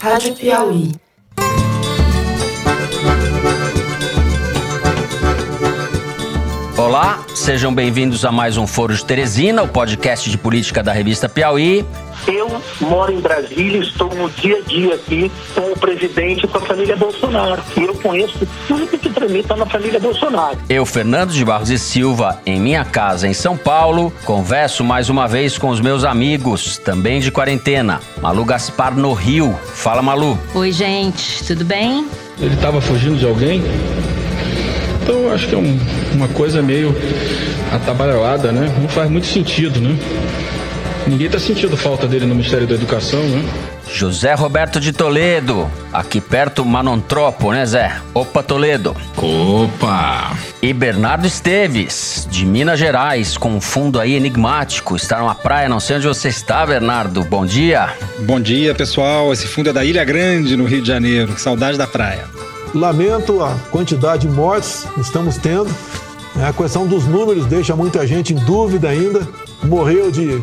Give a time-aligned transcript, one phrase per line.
[0.00, 0.92] Rádio Piauí.
[6.76, 11.28] Olá, sejam bem-vindos a mais um Foro de Teresina, o podcast de política da revista
[11.28, 11.84] Piauí.
[12.26, 16.58] Eu moro em Brasília, estou no dia a dia aqui com o presidente e com
[16.58, 17.62] a família Bolsonaro.
[17.76, 20.58] E eu conheço tudo que tramita na família Bolsonaro.
[20.68, 25.28] Eu, Fernando de Barros e Silva, em minha casa em São Paulo, converso mais uma
[25.28, 28.00] vez com os meus amigos, também de quarentena.
[28.20, 29.54] Malu Gaspar no Rio.
[29.74, 30.38] Fala, Malu.
[30.54, 32.08] Oi, gente, tudo bem?
[32.40, 33.62] Ele estava fugindo de alguém?
[35.02, 35.78] Então eu acho que é um,
[36.14, 36.94] uma coisa meio
[37.72, 38.74] atabalhoada, né?
[38.80, 39.96] Não faz muito sentido, né?
[41.06, 43.44] Ninguém está sentindo falta dele no Ministério da Educação, né?
[43.88, 47.96] José Roberto de Toledo, aqui perto Manontropo, né, Zé?
[48.12, 48.96] Opa, Toledo.
[49.16, 50.36] Opa!
[50.60, 54.96] E Bernardo Esteves, de Minas Gerais, com um fundo aí enigmático.
[54.96, 57.22] Está numa praia, não sei onde você está, Bernardo.
[57.22, 57.94] Bom dia.
[58.20, 59.32] Bom dia, pessoal.
[59.32, 61.38] Esse fundo é da Ilha Grande, no Rio de Janeiro.
[61.38, 62.24] Saudade da praia.
[62.74, 65.72] Lamento a quantidade de mortes que estamos tendo.
[66.44, 69.26] A questão dos números deixa muita gente em dúvida ainda.
[69.62, 70.42] Morreu de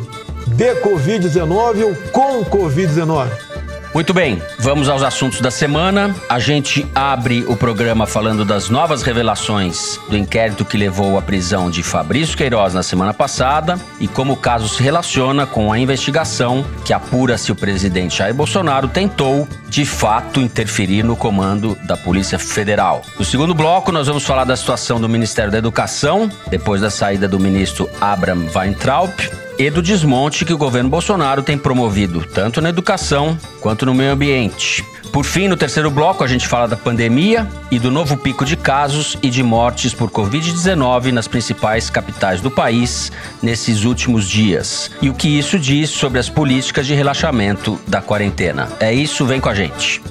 [0.55, 3.53] de Covid-19 ou com Covid-19.
[3.93, 6.15] Muito bem, vamos aos assuntos da semana.
[6.27, 11.69] A gente abre o programa falando das novas revelações do inquérito que levou à prisão
[11.69, 16.65] de Fabrício Queiroz na semana passada e como o caso se relaciona com a investigação
[16.83, 22.39] que apura se o presidente Jair Bolsonaro tentou, de fato, interferir no comando da Polícia
[22.39, 23.03] Federal.
[23.19, 27.27] No segundo bloco, nós vamos falar da situação do Ministério da Educação, depois da saída
[27.27, 29.13] do ministro Abraham Weintraub
[29.57, 34.11] e do desmonte que o governo Bolsonaro tem promovido, tanto na educação quanto no meio
[34.11, 34.85] ambiente.
[35.11, 38.57] Por fim, no terceiro bloco, a gente fala da pandemia e do novo pico de
[38.57, 44.89] casos e de mortes por Covid-19 nas principais capitais do país nesses últimos dias.
[45.03, 48.69] E o que isso diz sobre as políticas de relaxamento da quarentena.
[48.79, 50.01] É isso, vem com a gente.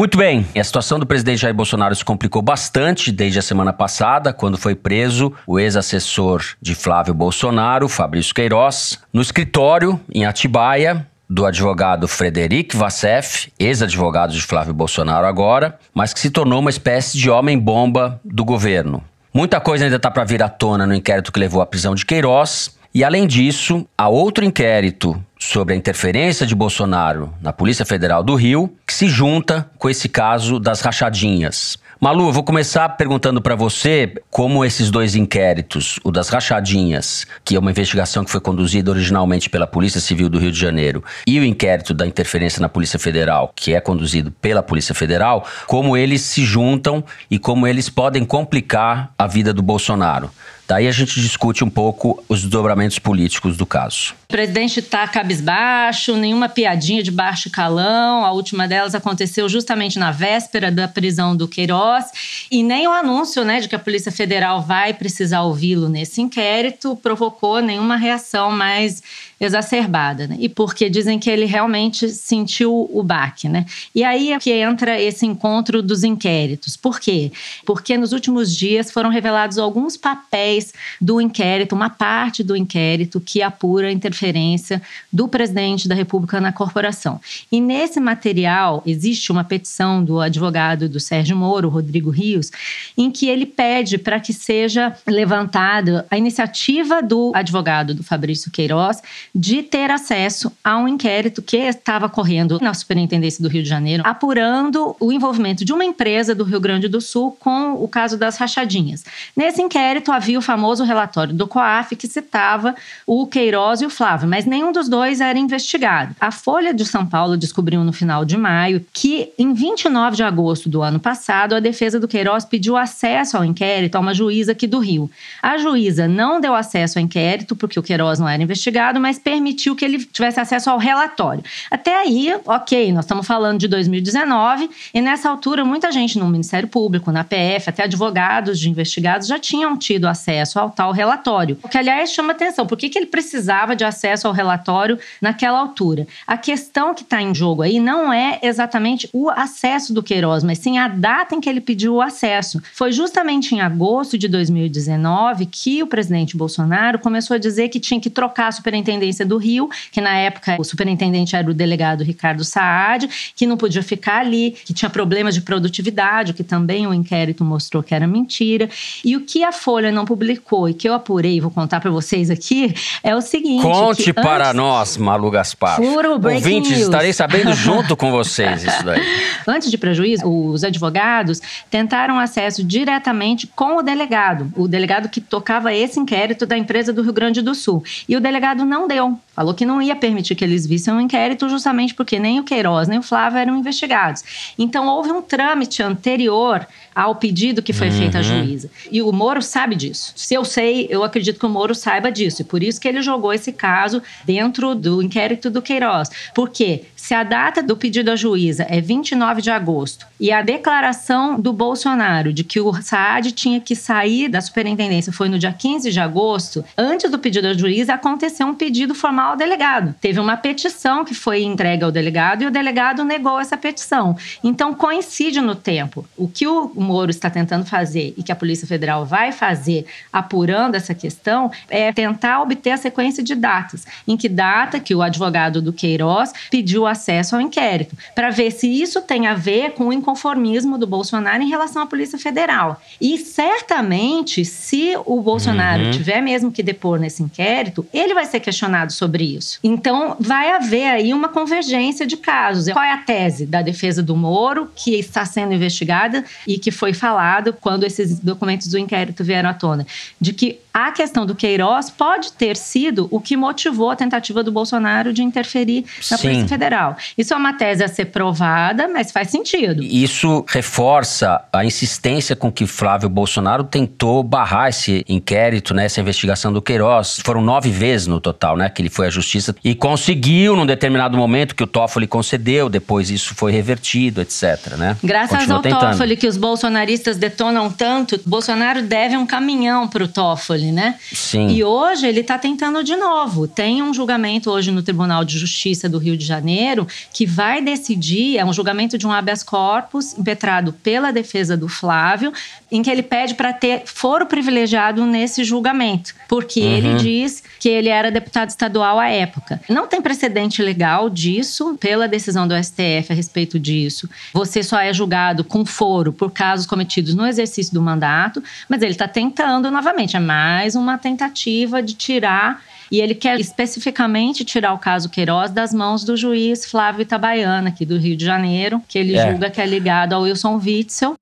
[0.00, 4.32] Muito bem, a situação do presidente Jair Bolsonaro se complicou bastante desde a semana passada,
[4.32, 11.44] quando foi preso o ex-assessor de Flávio Bolsonaro, Fabrício Queiroz, no escritório em Atibaia, do
[11.44, 17.28] advogado Frederic Vassef, ex-advogado de Flávio Bolsonaro agora, mas que se tornou uma espécie de
[17.28, 19.04] homem-bomba do governo.
[19.34, 22.06] Muita coisa ainda está para vir à tona no inquérito que levou à prisão de
[22.06, 28.22] Queiroz, e além disso, há outro inquérito sobre a interferência de Bolsonaro na Polícia Federal
[28.22, 31.78] do Rio, que se junta com esse caso das rachadinhas.
[32.00, 37.58] Malu, vou começar perguntando para você como esses dois inquéritos, o das rachadinhas, que é
[37.58, 41.44] uma investigação que foi conduzida originalmente pela Polícia Civil do Rio de Janeiro, e o
[41.44, 46.42] inquérito da interferência na Polícia Federal, que é conduzido pela Polícia Federal, como eles se
[46.42, 50.30] juntam e como eles podem complicar a vida do Bolsonaro.
[50.70, 54.14] Daí a gente discute um pouco os desdobramentos políticos do caso.
[54.22, 58.24] O presidente está cabisbaixo, nenhuma piadinha de baixo calão.
[58.24, 62.46] A última delas aconteceu justamente na véspera da prisão do Queiroz.
[62.52, 66.94] E nem o anúncio né, de que a Polícia Federal vai precisar ouvi-lo nesse inquérito
[66.94, 69.02] provocou nenhuma reação mais
[69.40, 70.36] exacerbada, né?
[70.38, 73.64] E porque dizem que ele realmente sentiu o baque, né?
[73.94, 76.76] E aí é que entra esse encontro dos inquéritos.
[76.76, 77.32] Por quê?
[77.64, 83.40] Porque nos últimos dias foram revelados alguns papéis do inquérito, uma parte do inquérito que
[83.40, 87.18] apura a interferência do presidente da República na corporação.
[87.50, 92.50] E nesse material existe uma petição do advogado do Sérgio Moro, Rodrigo Rios,
[92.96, 99.00] em que ele pede para que seja levantada a iniciativa do advogado do Fabrício Queiroz
[99.34, 104.02] de ter acesso a um inquérito que estava correndo na Superintendência do Rio de Janeiro,
[104.06, 108.36] apurando o envolvimento de uma empresa do Rio Grande do Sul com o caso das
[108.36, 109.04] rachadinhas.
[109.36, 112.74] Nesse inquérito havia o famoso relatório do COAF que citava
[113.06, 116.14] o Queiroz e o Flávio, mas nenhum dos dois era investigado.
[116.20, 120.68] A Folha de São Paulo descobriu no final de maio que, em 29 de agosto
[120.68, 124.66] do ano passado, a defesa do Queiroz pediu acesso ao inquérito a uma juíza aqui
[124.66, 125.10] do Rio.
[125.42, 129.76] A juíza não deu acesso ao inquérito porque o Queiroz não era investigado, mas permitiu
[129.76, 131.42] que ele tivesse acesso ao relatório.
[131.70, 136.68] Até aí, ok, nós estamos falando de 2019 e nessa altura muita gente no Ministério
[136.68, 141.58] Público, na PF, até advogados de investigados já tinham tido acesso ao tal relatório.
[141.62, 142.66] O que, aliás, chama atenção.
[142.66, 146.06] Por que, que ele precisava de acesso ao relatório naquela altura?
[146.26, 150.58] A questão que está em jogo aí não é exatamente o acesso do Queiroz, mas
[150.58, 152.60] sim a data em que ele pediu o acesso.
[152.72, 158.00] Foi justamente em agosto de 2019 que o presidente Bolsonaro começou a dizer que tinha
[158.00, 162.44] que trocar a superintendência Do Rio, que na época o superintendente era o delegado Ricardo
[162.44, 166.94] Saad, que não podia ficar ali, que tinha problemas de produtividade, o que também o
[166.94, 168.68] inquérito mostrou que era mentira.
[169.04, 172.30] E o que a Folha não publicou e que eu apurei, vou contar para vocês
[172.30, 173.62] aqui, é o seguinte.
[173.62, 174.56] Conte para antes...
[174.56, 175.76] nós, Malu Gaspar.
[175.76, 176.82] Furo Ouvintes, news.
[176.82, 179.02] estarei sabendo junto com vocês isso daí.
[179.46, 181.40] Antes de prejuízo, os advogados
[181.70, 187.02] tentaram acesso diretamente com o delegado, o delegado que tocava esse inquérito da empresa do
[187.02, 187.82] Rio Grande do Sul.
[188.08, 188.99] E o delegado não deu.
[189.00, 189.18] Valeu!
[189.40, 192.44] Falou que não ia permitir que eles vissem o um inquérito, justamente porque nem o
[192.44, 194.52] Queiroz nem o Flávio eram investigados.
[194.58, 197.96] Então, houve um trâmite anterior ao pedido que foi uhum.
[197.96, 198.70] feito à juíza.
[198.92, 200.12] E o Moro sabe disso.
[200.14, 202.42] Se eu sei, eu acredito que o Moro saiba disso.
[202.42, 206.10] E por isso que ele jogou esse caso dentro do inquérito do Queiroz.
[206.34, 211.40] Porque se a data do pedido à juíza é 29 de agosto e a declaração
[211.40, 215.90] do Bolsonaro de que o Saad tinha que sair da superintendência foi no dia 15
[215.90, 219.94] de agosto, antes do pedido à juíza aconteceu um pedido formal ao delegado.
[220.00, 224.16] Teve uma petição que foi entregue ao delegado e o delegado negou essa petição.
[224.42, 226.06] Então coincide no tempo.
[226.16, 230.74] O que o Moro está tentando fazer e que a Polícia Federal vai fazer apurando
[230.74, 233.86] essa questão é tentar obter a sequência de datas.
[234.06, 238.68] Em que data que o advogado do Queiroz pediu acesso ao inquérito, para ver se
[238.68, 242.80] isso tem a ver com o inconformismo do Bolsonaro em relação à Polícia Federal.
[243.00, 245.90] E certamente, se o Bolsonaro uhum.
[245.90, 249.58] tiver mesmo que depor nesse inquérito, ele vai ser questionado sobre isso.
[249.62, 252.72] Então, vai haver aí uma convergência de casos.
[252.72, 256.92] Qual é a tese da defesa do Moro, que está sendo investigada e que foi
[256.92, 259.86] falado quando esses documentos do inquérito vieram à tona?
[260.20, 264.52] De que a questão do Queiroz pode ter sido o que motivou a tentativa do
[264.52, 266.28] Bolsonaro de interferir na Sim.
[266.28, 266.96] Polícia Federal.
[267.18, 269.82] Isso é uma tese a ser provada, mas faz sentido.
[269.82, 276.52] Isso reforça a insistência com que Flávio Bolsonaro tentou barrar esse inquérito, né, essa investigação
[276.52, 277.20] do Queiroz.
[277.24, 281.16] Foram nove vezes no total, né, que ele foi à justiça e conseguiu, num determinado
[281.16, 284.76] momento, que o Toffoli concedeu, depois isso foi revertido, etc.
[284.78, 284.96] Né?
[285.02, 285.90] Graças Continua ao tentando.
[285.90, 290.96] Toffoli, que os bolsonaristas detonam tanto, Bolsonaro deve um caminhão para o Toffoli né?
[291.12, 291.48] Sim.
[291.48, 293.48] E hoje ele está tentando de novo.
[293.48, 298.38] Tem um julgamento hoje no Tribunal de Justiça do Rio de Janeiro que vai decidir,
[298.38, 302.32] é um julgamento de um habeas corpus impetrado pela defesa do Flávio,
[302.70, 306.66] em que ele pede para ter foro privilegiado nesse julgamento, porque uhum.
[306.66, 309.60] ele diz que ele era deputado estadual à época.
[309.68, 314.08] Não tem precedente legal disso, pela decisão do STF a respeito disso.
[314.32, 318.92] Você só é julgado com foro por casos cometidos no exercício do mandato, mas ele
[318.92, 324.78] está tentando novamente, é mais uma tentativa de tirar e ele quer especificamente tirar o
[324.78, 329.16] caso Queiroz das mãos do juiz Flávio Itabaiana, aqui do Rio de Janeiro, que ele
[329.16, 329.30] é.
[329.30, 331.16] julga que é ligado ao Wilson Witzel.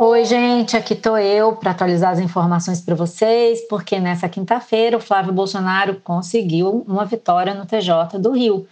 [0.00, 5.00] Oi, gente, aqui tô eu para atualizar as informações para vocês, porque nessa quinta-feira o
[5.00, 8.66] Flávio Bolsonaro conseguiu uma vitória no TJ do Rio.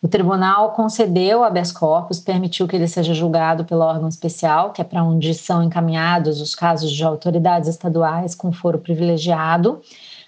[0.00, 4.84] O tribunal concedeu habeas corpus, permitiu que ele seja julgado pelo órgão especial, que é
[4.84, 9.80] para onde são encaminhados os casos de autoridades estaduais com foro privilegiado,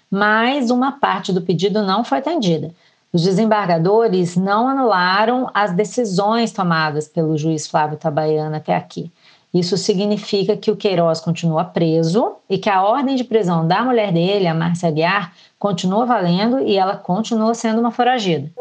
[0.09, 2.71] mas uma parte do pedido não foi atendida.
[3.11, 9.11] Os desembargadores não anularam as decisões tomadas pelo juiz Flávio Tabaiana até aqui.
[9.53, 14.11] Isso significa que o Queiroz continua preso e que a ordem de prisão da mulher
[14.11, 18.51] dele, a Márcia Aguiar, continua valendo e ela continua sendo uma foragida.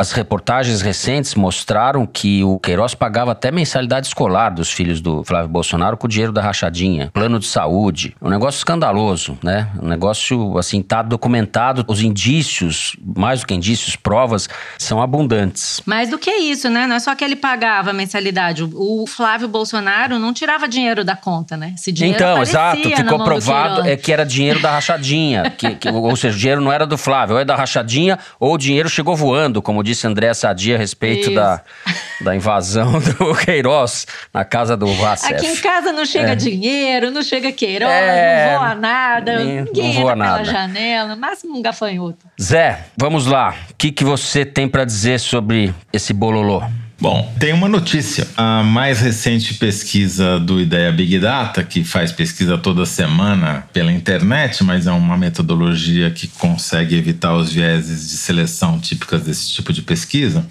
[0.00, 5.48] As reportagens recentes mostraram que o Queiroz pagava até mensalidade escolar dos filhos do Flávio
[5.48, 8.14] Bolsonaro com o dinheiro da rachadinha, plano de saúde.
[8.22, 9.68] Um negócio escandaloso, né?
[9.82, 11.84] Um negócio, assim, tá documentado.
[11.88, 15.82] Os indícios, mais do que indícios, provas, são abundantes.
[15.84, 16.86] Mais do que isso, né?
[16.86, 18.62] Não é só que ele pagava mensalidade.
[18.62, 21.72] O Flávio Bolsonaro não tirava dinheiro da conta, né?
[21.74, 22.88] Esse dinheiro Então, exato.
[22.88, 25.50] Ficou provado é que era dinheiro da rachadinha.
[25.50, 28.54] que, que, ou seja, o dinheiro não era do Flávio, ou é da rachadinha, ou
[28.54, 31.62] o dinheiro chegou voando, como disse André Sadia a respeito da,
[32.20, 35.34] da invasão do Queiroz na casa do Vassef.
[35.34, 36.34] Aqui em casa não chega é.
[36.34, 40.42] dinheiro, não chega Queiroz, é, não voa nada, nem, ninguém não voa entra nada.
[40.42, 42.26] pela janela, máximo um gafanhoto.
[42.40, 43.54] Zé, vamos lá.
[43.70, 46.62] O que, que você tem para dizer sobre esse bololô?
[47.00, 48.26] Bom, tem uma notícia.
[48.36, 54.64] A mais recente pesquisa do Ideia Big Data, que faz pesquisa toda semana pela internet,
[54.64, 59.82] mas é uma metodologia que consegue evitar os vieses de seleção típicas desse tipo de
[59.82, 60.44] pesquisa,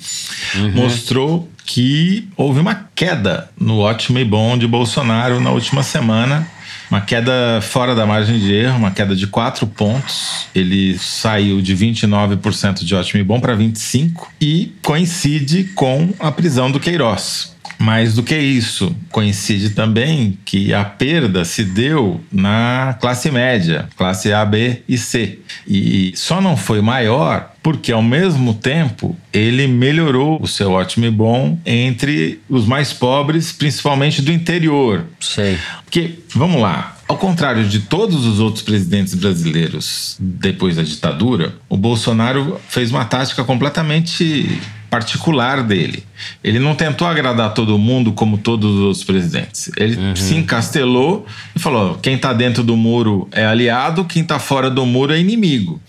[0.55, 0.71] uhum.
[0.71, 6.47] mostrou que houve uma queda no ótimo e bom de Bolsonaro na última semana
[6.89, 10.47] uma queda fora da margem de erro, uma queda de 4 pontos.
[10.55, 16.71] Ele saiu de 29% de ótimo e bom para 25% e coincide com a prisão
[16.71, 17.55] do Queiroz.
[17.79, 24.33] Mais do que isso, coincide também que a perda se deu na classe média, classe
[24.33, 25.39] A, B e C.
[25.67, 31.11] E só não foi maior porque ao mesmo tempo ele melhorou o seu ótimo e
[31.11, 35.03] bom entre os mais pobres, principalmente do interior.
[35.19, 35.57] Sei.
[35.83, 41.75] Porque, vamos lá, ao contrário de todos os outros presidentes brasileiros depois da ditadura, o
[41.75, 46.05] Bolsonaro fez uma tática completamente particular dele.
[46.41, 49.69] Ele não tentou agradar todo mundo como todos os outros presidentes.
[49.75, 50.15] Ele uhum.
[50.15, 54.85] se encastelou e falou: quem está dentro do muro é aliado, quem está fora do
[54.85, 55.81] muro é inimigo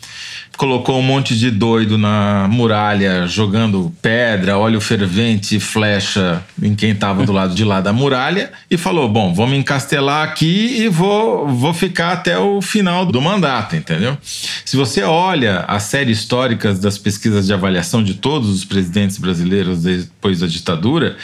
[0.58, 6.90] colocou um monte de doido na muralha jogando pedra, óleo fervente e flecha em quem
[6.90, 10.88] estava do lado de lá da muralha e falou: Bom, vou me encastelar aqui e
[10.88, 14.18] vou, vou ficar até o final do mandato, entendeu?
[14.20, 19.84] Se você olha a série históricas das pesquisas de avaliação de todos os presidentes brasileiros
[19.84, 21.16] depois da ditadura,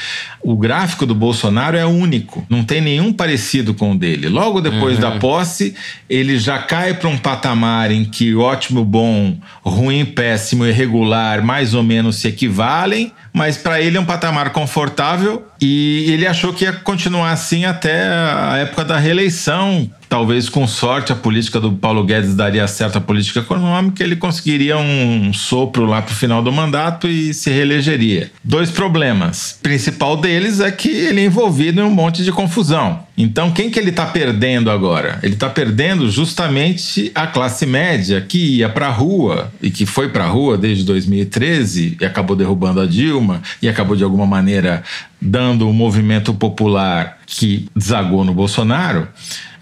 [0.45, 4.29] o gráfico do Bolsonaro é único, não tem nenhum parecido com o dele.
[4.29, 5.01] Logo depois uhum.
[5.01, 5.75] da posse,
[6.09, 9.24] ele já cai para um patamar em que ótimo, bom
[9.63, 14.51] ruim, péssimo e regular mais ou menos se equivalem, mas para ele é um patamar
[14.51, 19.91] confortável e ele achou que ia continuar assim até a época da reeleição.
[20.09, 25.33] Talvez com sorte a política do Paulo Guedes daria certa política econômica, ele conseguiria um
[25.33, 28.31] sopro lá para o final do mandato e se reelegeria.
[28.45, 29.57] Dois problemas.
[29.59, 33.03] O principal deles é que ele é envolvido em um monte de confusão.
[33.17, 35.19] Então, quem que ele está perdendo agora?
[35.23, 40.09] Ele está perdendo justamente a classe média que ia para a rua e que foi
[40.09, 43.24] para a rua desde 2013 e acabou derrubando a Dilma
[43.61, 44.83] e acabou de alguma maneira
[45.21, 49.09] dando um movimento popular que desagou no Bolsonaro,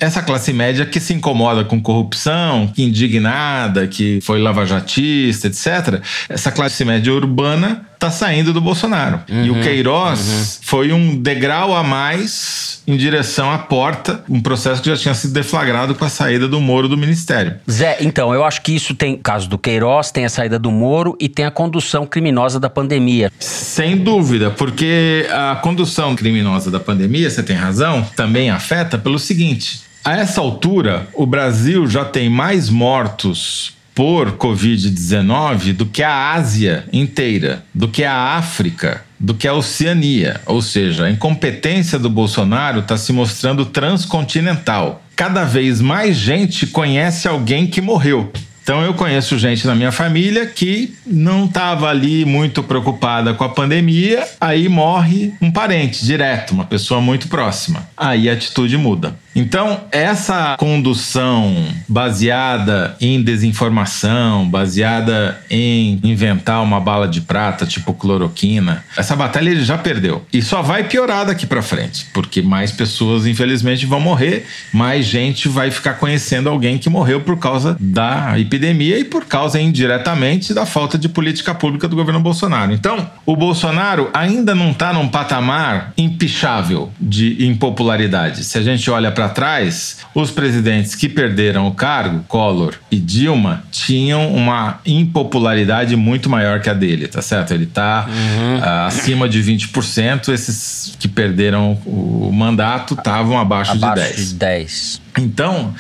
[0.01, 6.51] essa classe média que se incomoda com corrupção, que indignada, que foi lavajatista, etc., essa
[6.51, 9.21] classe média urbana está saindo do Bolsonaro.
[9.31, 10.45] Uhum, e o uhum, Queiroz uhum.
[10.63, 15.33] foi um degrau a mais em direção à porta, um processo que já tinha sido
[15.33, 17.55] deflagrado com a saída do Moro do Ministério.
[17.71, 21.17] Zé, então, eu acho que isso tem, caso do Queiroz, tem a saída do Moro
[21.21, 23.31] e tem a condução criminosa da pandemia.
[23.39, 29.83] Sem dúvida, porque a condução criminosa da pandemia, você tem razão, também afeta pelo seguinte:
[30.05, 36.85] a essa altura, o Brasil já tem mais mortos por Covid-19 do que a Ásia
[36.93, 40.41] inteira, do que a África, do que a Oceania.
[40.47, 45.03] Ou seja, a incompetência do Bolsonaro está se mostrando transcontinental.
[45.15, 48.33] Cada vez mais gente conhece alguém que morreu.
[48.63, 53.49] Então eu conheço gente na minha família que não estava ali muito preocupada com a
[53.49, 57.89] pandemia, aí morre um parente direto, uma pessoa muito próxima.
[57.97, 59.17] Aí a atitude muda.
[59.35, 61.55] Então, essa condução
[61.89, 69.65] baseada em desinformação, baseada em inventar uma bala de prata tipo cloroquina, essa batalha ele
[69.65, 70.25] já perdeu.
[70.33, 75.49] E só vai piorar daqui para frente, porque mais pessoas, infelizmente, vão morrer, mais gente
[75.49, 80.67] vai ficar conhecendo alguém que morreu por causa da epidemia e por causa indiretamente da
[80.67, 82.73] falta de política pública do governo Bolsonaro.
[82.73, 88.45] Então, o Bolsonaro ainda não está num patamar impichável de impopularidade.
[88.45, 92.99] Se a gente olha para para trás, os presidentes que perderam o cargo, Collor e
[92.99, 97.55] Dilma, tinham uma impopularidade muito maior que a dele, tá certo?
[97.55, 98.59] Ele está uhum.
[98.59, 104.29] uh, acima de 20%, esses que perderam o mandato estavam abaixo, abaixo de 10%.
[104.29, 105.03] De 10.
[105.19, 105.75] Então,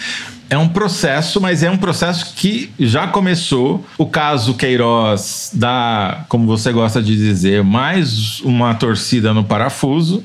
[0.49, 3.84] é um processo, mas é um processo que já começou.
[3.99, 10.22] O caso Queiroz dá, como você gosta de dizer, mais uma torcida no parafuso.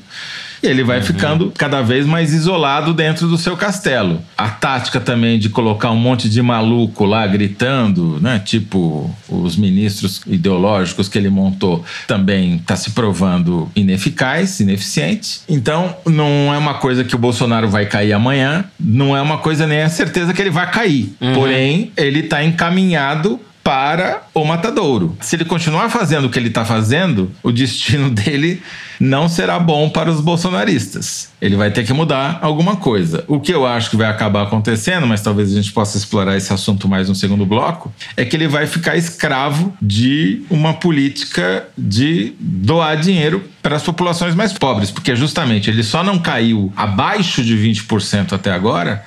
[0.62, 1.04] E ele vai uhum.
[1.04, 4.20] ficando cada vez mais isolado dentro do seu castelo.
[4.36, 8.40] A tática também de colocar um monte de maluco lá gritando, né?
[8.44, 15.40] Tipo os ministros ideológicos que ele montou, também está se provando ineficaz, ineficiente.
[15.48, 19.66] Então, não é uma coisa que o Bolsonaro vai cair amanhã, não é uma coisa
[19.66, 21.12] nem a certeza que ele vai cair.
[21.20, 21.34] Uhum.
[21.34, 25.14] Porém, ele está encaminhado para o matadouro.
[25.20, 28.62] Se ele continuar fazendo o que ele está fazendo, o destino dele
[28.98, 31.28] não será bom para os bolsonaristas.
[31.38, 33.24] Ele vai ter que mudar alguma coisa.
[33.28, 36.50] O que eu acho que vai acabar acontecendo, mas talvez a gente possa explorar esse
[36.50, 42.32] assunto mais no segundo bloco, é que ele vai ficar escravo de uma política de
[42.40, 47.54] doar dinheiro para as populações mais pobres, porque justamente ele só não caiu abaixo de
[47.54, 49.04] 20% até agora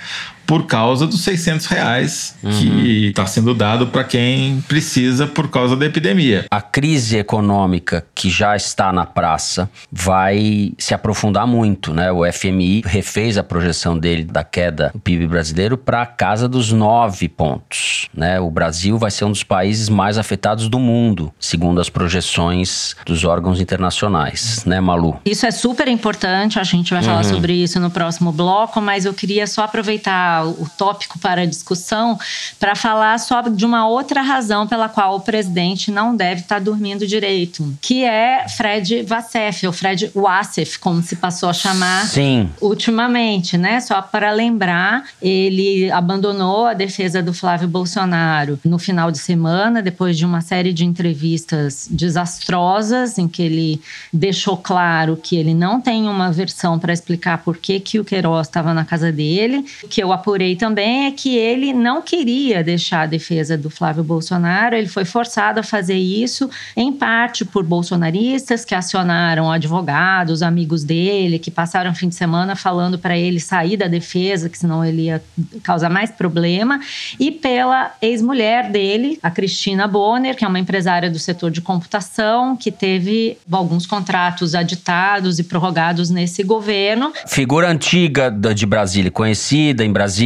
[0.51, 5.85] por causa dos 600 reais que está sendo dado para quem precisa por causa da
[5.85, 6.45] epidemia.
[6.51, 12.11] A crise econômica que já está na praça vai se aprofundar muito, né?
[12.11, 16.69] O FMI refez a projeção dele da queda do PIB brasileiro para a casa dos
[16.73, 18.37] nove pontos, né?
[18.37, 23.23] O Brasil vai ser um dos países mais afetados do mundo, segundo as projeções dos
[23.23, 25.17] órgãos internacionais, né, Malu?
[25.23, 29.13] Isso é super importante, a gente vai falar sobre isso no próximo bloco, mas eu
[29.13, 32.17] queria só aproveitar o tópico para a discussão
[32.59, 37.07] para falar só de uma outra razão pela qual o presidente não deve estar dormindo
[37.07, 42.49] direito, que é Fred Vassef, ou Fred Wassef, como se passou a chamar Sim.
[42.59, 43.79] ultimamente, né?
[43.79, 50.17] Só para lembrar, ele abandonou a defesa do Flávio Bolsonaro no final de semana, depois
[50.17, 53.81] de uma série de entrevistas desastrosas, em que ele
[54.11, 58.47] deixou claro que ele não tem uma versão para explicar por que, que o Queiroz
[58.47, 59.65] estava na casa dele.
[59.89, 64.75] Que eu apurei também é que ele não queria deixar a defesa do Flávio Bolsonaro,
[64.75, 71.39] ele foi forçado a fazer isso, em parte por bolsonaristas que acionaram advogados, amigos dele,
[71.39, 75.03] que passaram o fim de semana falando para ele sair da defesa, que senão ele
[75.03, 75.21] ia
[75.63, 76.79] causar mais problema,
[77.19, 82.55] e pela ex-mulher dele, a Cristina Bonner, que é uma empresária do setor de computação,
[82.55, 87.11] que teve alguns contratos aditados e prorrogados nesse governo.
[87.27, 90.20] Figura antiga de Brasília, conhecida em Brasília,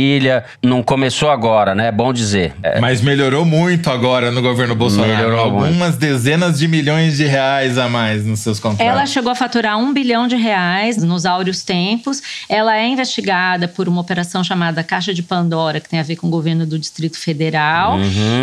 [0.62, 1.88] não começou agora, né?
[1.88, 2.54] É bom dizer.
[2.62, 5.14] É, Mas melhorou muito agora no governo Bolsonaro.
[5.14, 5.66] Melhorou muito.
[5.68, 8.86] Algumas dezenas de milhões de reais a mais nos seus contratos.
[8.86, 12.22] Ela chegou a faturar um bilhão de reais nos áureos tempos.
[12.50, 16.28] Ela é investigada por uma operação chamada Caixa de Pandora, que tem a ver com
[16.28, 17.98] o governo do Distrito Federal.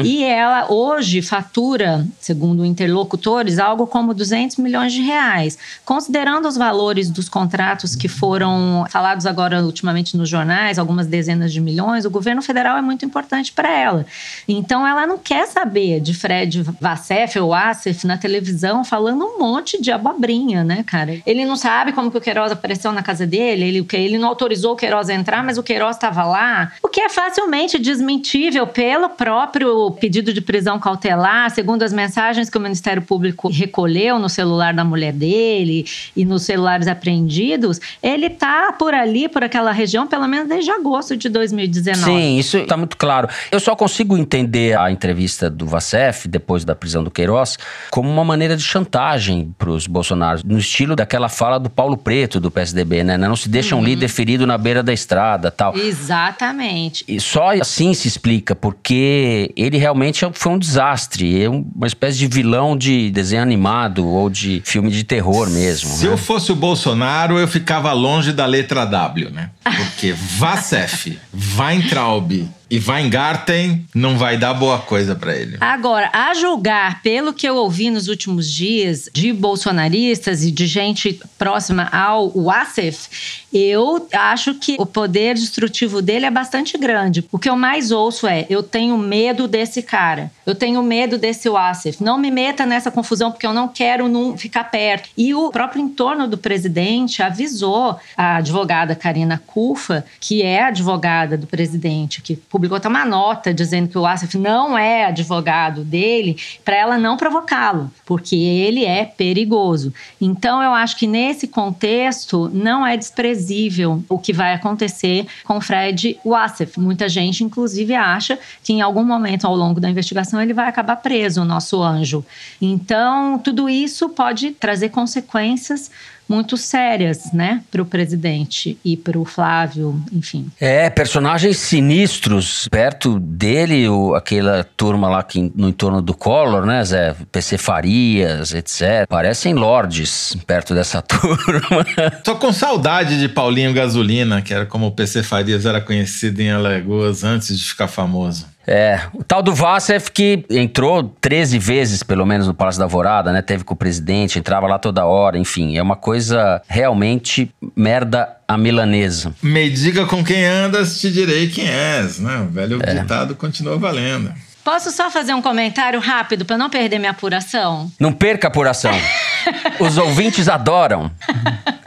[0.04, 5.58] E ela hoje fatura, segundo interlocutores, algo como 200 milhões de reais.
[5.84, 11.60] Considerando os valores dos contratos que foram falados agora ultimamente nos jornais, algumas dezenas de
[11.60, 14.06] milhões, o governo federal é muito importante para ela.
[14.46, 19.80] Então ela não quer saber de Fred Vassef ou Assef na televisão falando um monte
[19.80, 21.20] de abobrinha, né, cara?
[21.26, 24.72] Ele não sabe como que o Queiroz apareceu na casa dele, ele, ele não autorizou
[24.72, 26.72] o Queiroz a entrar, mas o Queiroz estava lá.
[26.82, 32.58] O que é facilmente desmentível pelo próprio pedido de prisão cautelar, segundo as mensagens que
[32.58, 35.84] o Ministério Público recolheu no celular da mulher dele
[36.16, 41.16] e nos celulares apreendidos, ele tá por ali, por aquela região, pelo menos desde agosto
[41.22, 42.04] de 2019.
[42.04, 43.28] Sim, isso está muito claro.
[43.50, 47.58] Eu só consigo entender a entrevista do Vassef, depois da prisão do Queiroz,
[47.90, 52.38] como uma maneira de chantagem para os bolsonaros, no estilo daquela fala do Paulo Preto,
[52.40, 53.16] do PSDB, né?
[53.16, 55.74] Não se deixa um líder ferido na beira da estrada tal.
[55.76, 57.04] Exatamente.
[57.08, 61.42] E só assim se explica, porque ele realmente foi um desastre.
[61.42, 65.90] É um- uma espécie de vilão de desenho animado ou de filme de terror mesmo.
[65.90, 66.12] Se né?
[66.12, 69.50] eu fosse o Bolsonaro, eu ficava longe da letra W, né?
[69.64, 71.11] Porque Vassef,
[71.56, 72.32] Weintraub
[72.72, 75.58] e Weingarten não vai dar boa coisa pra ele.
[75.60, 81.20] Agora, a julgar pelo que eu ouvi nos últimos dias de bolsonaristas e de gente
[81.36, 87.22] próxima ao Wassef, eu acho que o poder destrutivo dele é bastante grande.
[87.30, 91.50] O que eu mais ouço é: eu tenho medo desse cara, eu tenho medo desse
[91.50, 92.02] Wassef.
[92.02, 95.10] Não me meta nessa confusão porque eu não quero não ficar perto.
[95.14, 101.46] E o próprio entorno do presidente avisou a advogada Karina Cufa, que é advogada do
[101.46, 106.76] presidente, que publicou até uma nota dizendo que o Wassef não é advogado dele, para
[106.76, 109.92] ela não provocá-lo, porque ele é perigoso.
[110.20, 116.18] Então, eu acho que nesse contexto não é desprezível o que vai acontecer com Fred
[116.24, 116.78] Wassef.
[116.78, 120.96] Muita gente, inclusive, acha que em algum momento ao longo da investigação ele vai acabar
[120.96, 122.24] preso, o nosso anjo.
[122.60, 125.90] Então, tudo isso pode trazer consequências
[126.32, 130.50] muito sérias, né, para o presidente e para o Flávio, enfim.
[130.58, 136.82] É, personagens sinistros perto dele, o, aquela turma lá que, no entorno do Collor, né,
[136.84, 137.14] Zé?
[137.30, 139.06] PC Farias, etc.
[139.08, 141.84] Parecem lords perto dessa turma.
[142.24, 146.50] Tô com saudade de Paulinho Gasolina, que era como o PC Farias era conhecido em
[146.50, 148.46] Alagoas antes de ficar famoso.
[148.66, 153.32] É, o tal do Vassef que entrou 13 vezes, pelo menos, no Palácio da Alvorada,
[153.32, 153.42] né?
[153.42, 155.76] Teve com o presidente, entrava lá toda hora, enfim.
[155.76, 159.34] É uma coisa realmente merda a milanesa.
[159.42, 162.38] Me diga com quem andas, te direi quem és, né?
[162.48, 164.32] O velho ditado continua valendo.
[164.64, 167.90] Posso só fazer um comentário rápido para não perder minha apuração?
[167.98, 168.92] Não perca a apuração.
[169.80, 171.10] Os ouvintes adoram.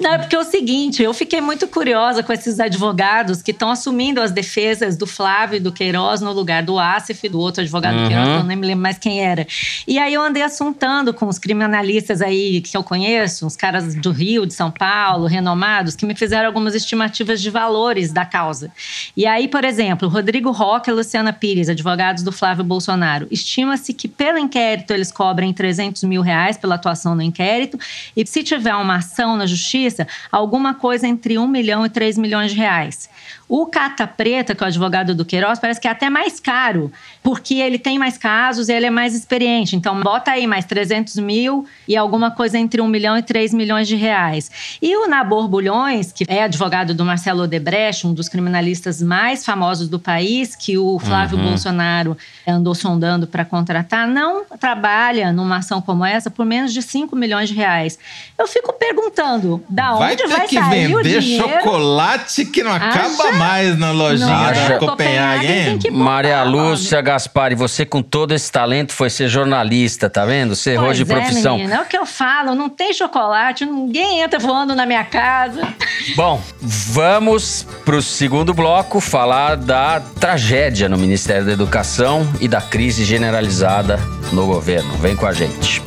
[0.00, 3.70] Não, é porque é o seguinte, eu fiquei muito curiosa com esses advogados que estão
[3.70, 7.96] assumindo as defesas do Flávio e do Queiroz no lugar do Asif, do outro advogado
[7.96, 8.08] uhum.
[8.08, 9.46] Queiroz, eu nem me lembro mais quem era.
[9.86, 14.10] E aí eu andei assuntando com os criminalistas aí que eu conheço, os caras do
[14.10, 18.70] Rio, de São Paulo, renomados, que me fizeram algumas estimativas de valores da causa.
[19.16, 24.08] E aí, por exemplo, Rodrigo Roque e Luciana Pires, advogados do Flávio Bolsonaro, estima-se que
[24.08, 27.78] pelo inquérito eles cobrem 300 mil reais pela atuação no inquérito
[28.16, 32.52] e se tiver uma ação na justiça, alguma coisa entre 1 milhão e 3 milhões
[32.52, 33.08] de reais.
[33.52, 36.92] O Cata Preta, que é o advogado do Queiroz, parece que é até mais caro,
[37.20, 39.74] porque ele tem mais casos e ele é mais experiente.
[39.74, 43.88] Então, bota aí mais 300 mil e alguma coisa entre 1 milhão e 3 milhões
[43.88, 44.78] de reais.
[44.80, 49.88] E o Nabor Bulhões, que é advogado do Marcelo Odebrecht, um dos criminalistas mais famosos
[49.88, 51.48] do país, que o Flávio uhum.
[51.48, 57.16] Bolsonaro andou sondando para contratar, não trabalha numa ação como essa por menos de 5
[57.16, 57.98] milhões de reais.
[58.38, 60.94] Eu fico perguntando, da vai onde vai sair o dinheiro?
[60.94, 65.78] Vai ter que vender chocolate que não acaba mais na lojinha da Copenhague, hein?
[65.90, 70.54] Maria Lúcia Gaspari, você com todo esse talento foi ser jornalista, tá vendo?
[70.54, 71.54] Você errou de profissão.
[71.54, 75.04] É, menina, é o que eu falo, não tem chocolate, ninguém entra voando na minha
[75.04, 75.66] casa.
[76.14, 83.04] Bom, vamos pro segundo bloco falar da tragédia no Ministério da Educação e da crise
[83.04, 83.98] generalizada
[84.32, 84.92] no governo.
[84.98, 85.82] Vem com a gente.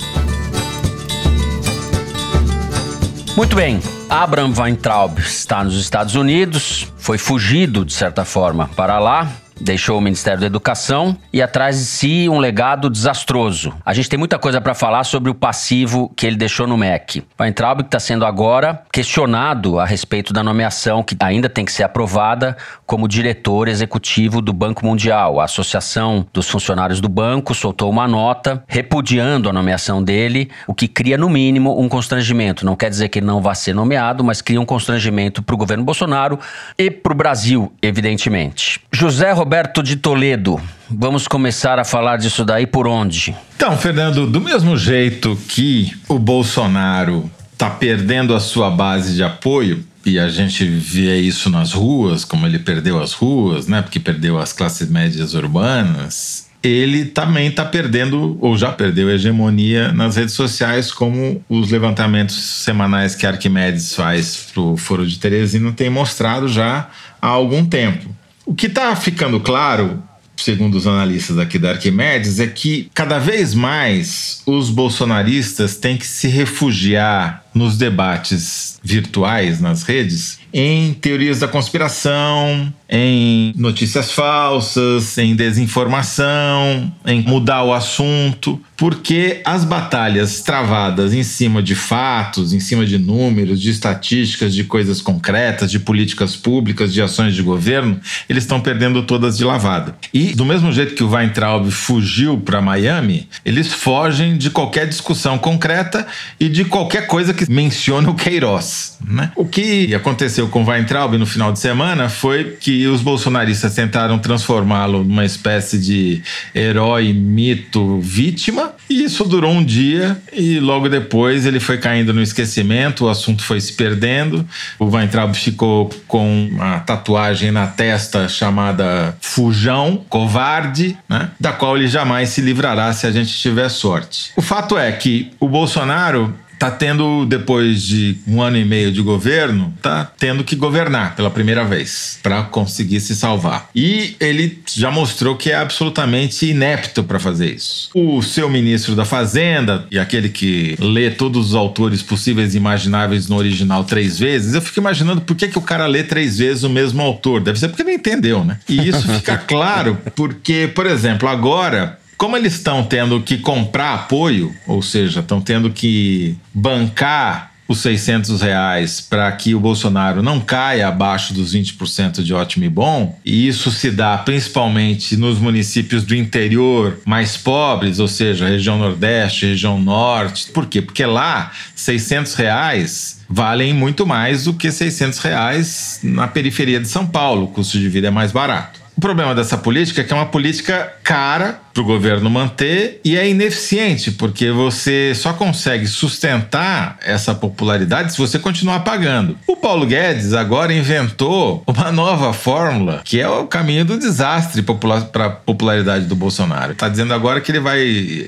[3.36, 3.80] Muito bem.
[4.14, 9.28] Abraham Weintraub está nos Estados Unidos, foi fugido, de certa forma, para lá
[9.60, 13.74] deixou o Ministério da Educação e atrás de si um legado desastroso.
[13.86, 17.20] A gente tem muita coisa para falar sobre o passivo que ele deixou no MEC.
[17.20, 21.84] O Weintraub está sendo agora questionado a respeito da nomeação que ainda tem que ser
[21.84, 25.40] aprovada como diretor executivo do Banco Mundial.
[25.40, 30.88] A Associação dos Funcionários do Banco soltou uma nota repudiando a nomeação dele, o que
[30.88, 32.66] cria no mínimo um constrangimento.
[32.66, 35.58] Não quer dizer que ele não vá ser nomeado, mas cria um constrangimento para o
[35.58, 36.40] governo Bolsonaro
[36.78, 38.80] e para o Brasil, evidentemente.
[38.92, 40.58] José Roberto de Toledo,
[40.90, 43.36] vamos começar a falar disso daí por onde?
[43.58, 49.84] Então, Fernando, do mesmo jeito que o Bolsonaro está perdendo a sua base de apoio,
[50.06, 53.82] e a gente vê isso nas ruas, como ele perdeu as ruas, né?
[53.82, 56.48] Porque perdeu as classes médias urbanas.
[56.64, 63.14] Ele também está perdendo, ou já perdeu, hegemonia nas redes sociais, como os levantamentos semanais
[63.14, 66.88] que Arquimedes faz para o Foro de Teresina tem mostrado já
[67.22, 68.23] há algum tempo.
[68.46, 70.02] O que está ficando claro,
[70.36, 76.06] segundo os analistas aqui da Arquimedes, é que cada vez mais os bolsonaristas têm que
[76.06, 85.36] se refugiar nos debates virtuais nas redes em teorias da conspiração, em notícias falsas, em
[85.36, 92.86] desinformação, em mudar o assunto, porque as batalhas travadas em cima de fatos, em cima
[92.86, 98.44] de números, de estatísticas, de coisas concretas, de políticas públicas, de ações de governo, eles
[98.44, 99.96] estão perdendo todas de lavada.
[100.14, 105.40] E do mesmo jeito que o Weintraub fugiu para Miami, eles fogem de qualquer discussão
[105.40, 106.06] concreta
[106.40, 108.98] e de qualquer coisa que mencione o Queiroz.
[109.06, 109.32] Né?
[109.36, 115.04] O que aconteceu com Weintraub no final de semana foi que os bolsonaristas tentaram transformá-lo
[115.04, 116.22] numa espécie de
[116.56, 122.22] herói, mito, vítima, e isso durou um dia e logo depois ele foi caindo no
[122.22, 124.48] esquecimento, o assunto foi se perdendo.
[124.80, 131.30] O Weintraub ficou com uma tatuagem na testa chamada Fujão, covarde, né?
[131.40, 134.32] da qual ele jamais se livrará se a gente tiver sorte.
[134.36, 139.02] O fato é que o Bolsonaro tá tendo, depois de um ano e meio de
[139.02, 143.70] governo, tá tendo que governar pela primeira vez para conseguir se salvar.
[143.76, 147.90] E ele já mostrou que é absolutamente inepto para fazer isso.
[147.94, 153.28] O seu ministro da Fazenda, e aquele que lê todos os autores possíveis e imagináveis
[153.28, 156.64] no original três vezes, eu fico imaginando por que, que o cara lê três vezes
[156.64, 157.42] o mesmo autor.
[157.42, 158.58] Deve ser porque não entendeu, né?
[158.70, 164.54] E isso fica claro porque, por exemplo, agora como eles estão tendo que comprar apoio,
[164.68, 170.88] ou seja, estão tendo que bancar os 600 reais para que o Bolsonaro não caia
[170.88, 176.16] abaixo dos 20% de ótimo e bom, e isso se dá principalmente nos municípios do
[176.16, 180.52] interior mais pobres, ou seja, região Nordeste, região Norte.
[180.52, 180.82] Por quê?
[180.82, 187.08] Porque lá 600 reais valem muito mais do que 600 reais na periferia de São
[187.08, 188.82] Paulo, o custo de vida é mais barato.
[188.96, 193.18] O problema dessa política é que é uma política cara para o governo manter e
[193.18, 199.38] é ineficiente, porque você só consegue sustentar essa popularidade se você continuar pagando.
[199.48, 205.26] O Paulo Guedes agora inventou uma nova fórmula, que é o caminho do desastre para
[205.26, 206.74] a popularidade do Bolsonaro.
[206.74, 207.82] Está dizendo agora que ele vai.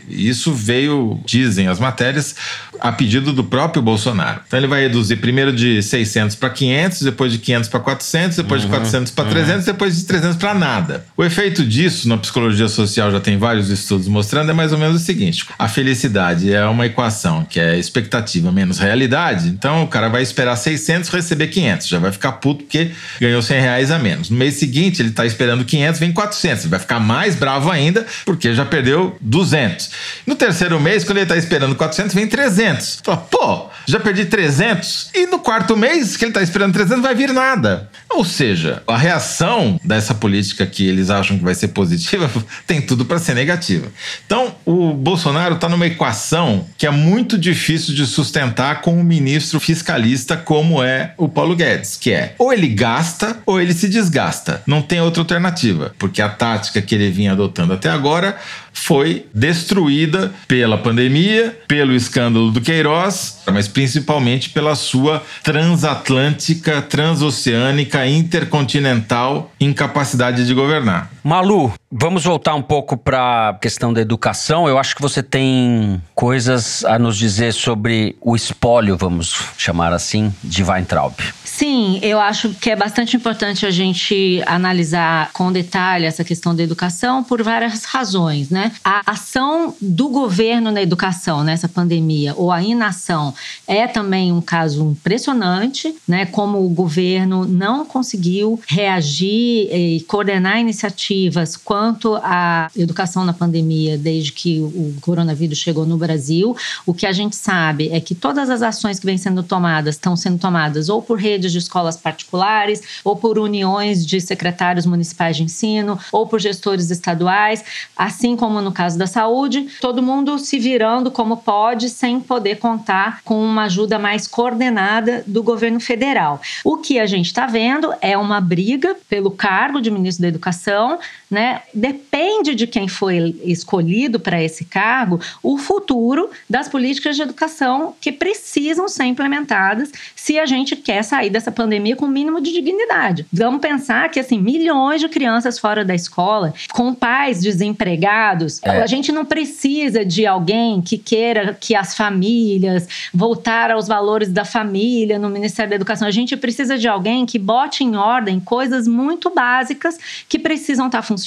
[0.09, 2.35] Isso veio, dizem as matérias,
[2.79, 4.41] a pedido do próprio Bolsonaro.
[4.47, 8.61] Então ele vai reduzir primeiro de 600 para 500, depois de 500 para 400, depois
[8.61, 9.73] uhum, de 400 para 300, uhum.
[9.73, 11.05] depois de 300 para nada.
[11.15, 15.01] O efeito disso na psicologia social já tem vários estudos mostrando é mais ou menos
[15.01, 19.49] o seguinte: a felicidade é uma equação que é expectativa menos realidade.
[19.49, 23.61] Então o cara vai esperar 600 receber 500, já vai ficar puto porque ganhou 100
[23.61, 24.29] reais a menos.
[24.29, 28.05] No mês seguinte ele está esperando 500, vem 400, ele vai ficar mais bravo ainda
[28.25, 29.89] porque já perdeu 200.
[30.25, 33.01] No terceiro mês, quando ele está esperando 400, vem 300.
[33.03, 37.15] Fala, pô, já perdi 300 e no quarto mês que ele está esperando 300 vai
[37.15, 37.89] vir nada.
[38.09, 42.29] Ou seja, a reação dessa política que eles acham que vai ser positiva
[42.65, 43.87] tem tudo para ser negativa.
[44.25, 49.59] Então, o Bolsonaro está numa equação que é muito difícil de sustentar com um ministro
[49.59, 54.61] fiscalista como é o Paulo Guedes, que é ou ele gasta ou ele se desgasta.
[54.65, 58.37] Não tem outra alternativa, porque a tática que ele vinha adotando até agora
[58.75, 69.51] foi destruída pela pandemia, pelo escândalo do Queiroz, mas principalmente pela sua transatlântica, transoceânica, intercontinental
[69.59, 71.09] incapacidade de governar.
[71.23, 74.67] Malu, vamos voltar um pouco para a questão da educação.
[74.67, 80.31] Eu acho que você tem coisas a nos dizer sobre o espólio, vamos chamar assim,
[80.43, 81.13] de Weintraub.
[81.43, 86.61] Sim, eu acho que é bastante importante a gente analisar com detalhe essa questão da
[86.61, 88.64] educação por várias razões, né?
[88.83, 93.33] A ação do governo na educação nessa pandemia ou a inação
[93.67, 96.25] é também um caso impressionante, né?
[96.25, 104.31] Como o governo não conseguiu reagir e coordenar iniciativas quanto à educação na pandemia desde
[104.31, 106.55] que o coronavírus chegou no Brasil.
[106.85, 110.15] O que a gente sabe é que todas as ações que vêm sendo tomadas estão
[110.15, 115.43] sendo tomadas ou por redes de escolas particulares, ou por uniões de secretários municipais de
[115.43, 117.63] ensino, ou por gestores estaduais,
[117.95, 123.21] assim como no caso da saúde, todo mundo se virando como pode, sem poder contar
[123.23, 126.41] com uma ajuda mais coordenada do governo federal.
[126.63, 130.99] O que a gente está vendo é uma briga pelo cargo de ministro da Educação,
[131.35, 131.63] né?
[131.73, 138.09] Depende de quem foi escolhido para esse cargo, o futuro das políticas de educação que
[138.09, 142.53] precisam ser implementadas se a gente quer sair dessa pandemia com o um mínimo de
[142.53, 143.25] dignidade.
[143.33, 148.81] Vamos pensar que assim, milhões de crianças fora da escola, com pais desempregados, é.
[148.81, 154.45] a gente não precisa de alguém que queira que as famílias voltar aos valores da
[154.45, 156.07] família no Ministério da Educação.
[156.07, 159.97] A gente precisa de alguém que bote em ordem coisas muito básicas
[160.29, 161.24] que precisam estar funcionando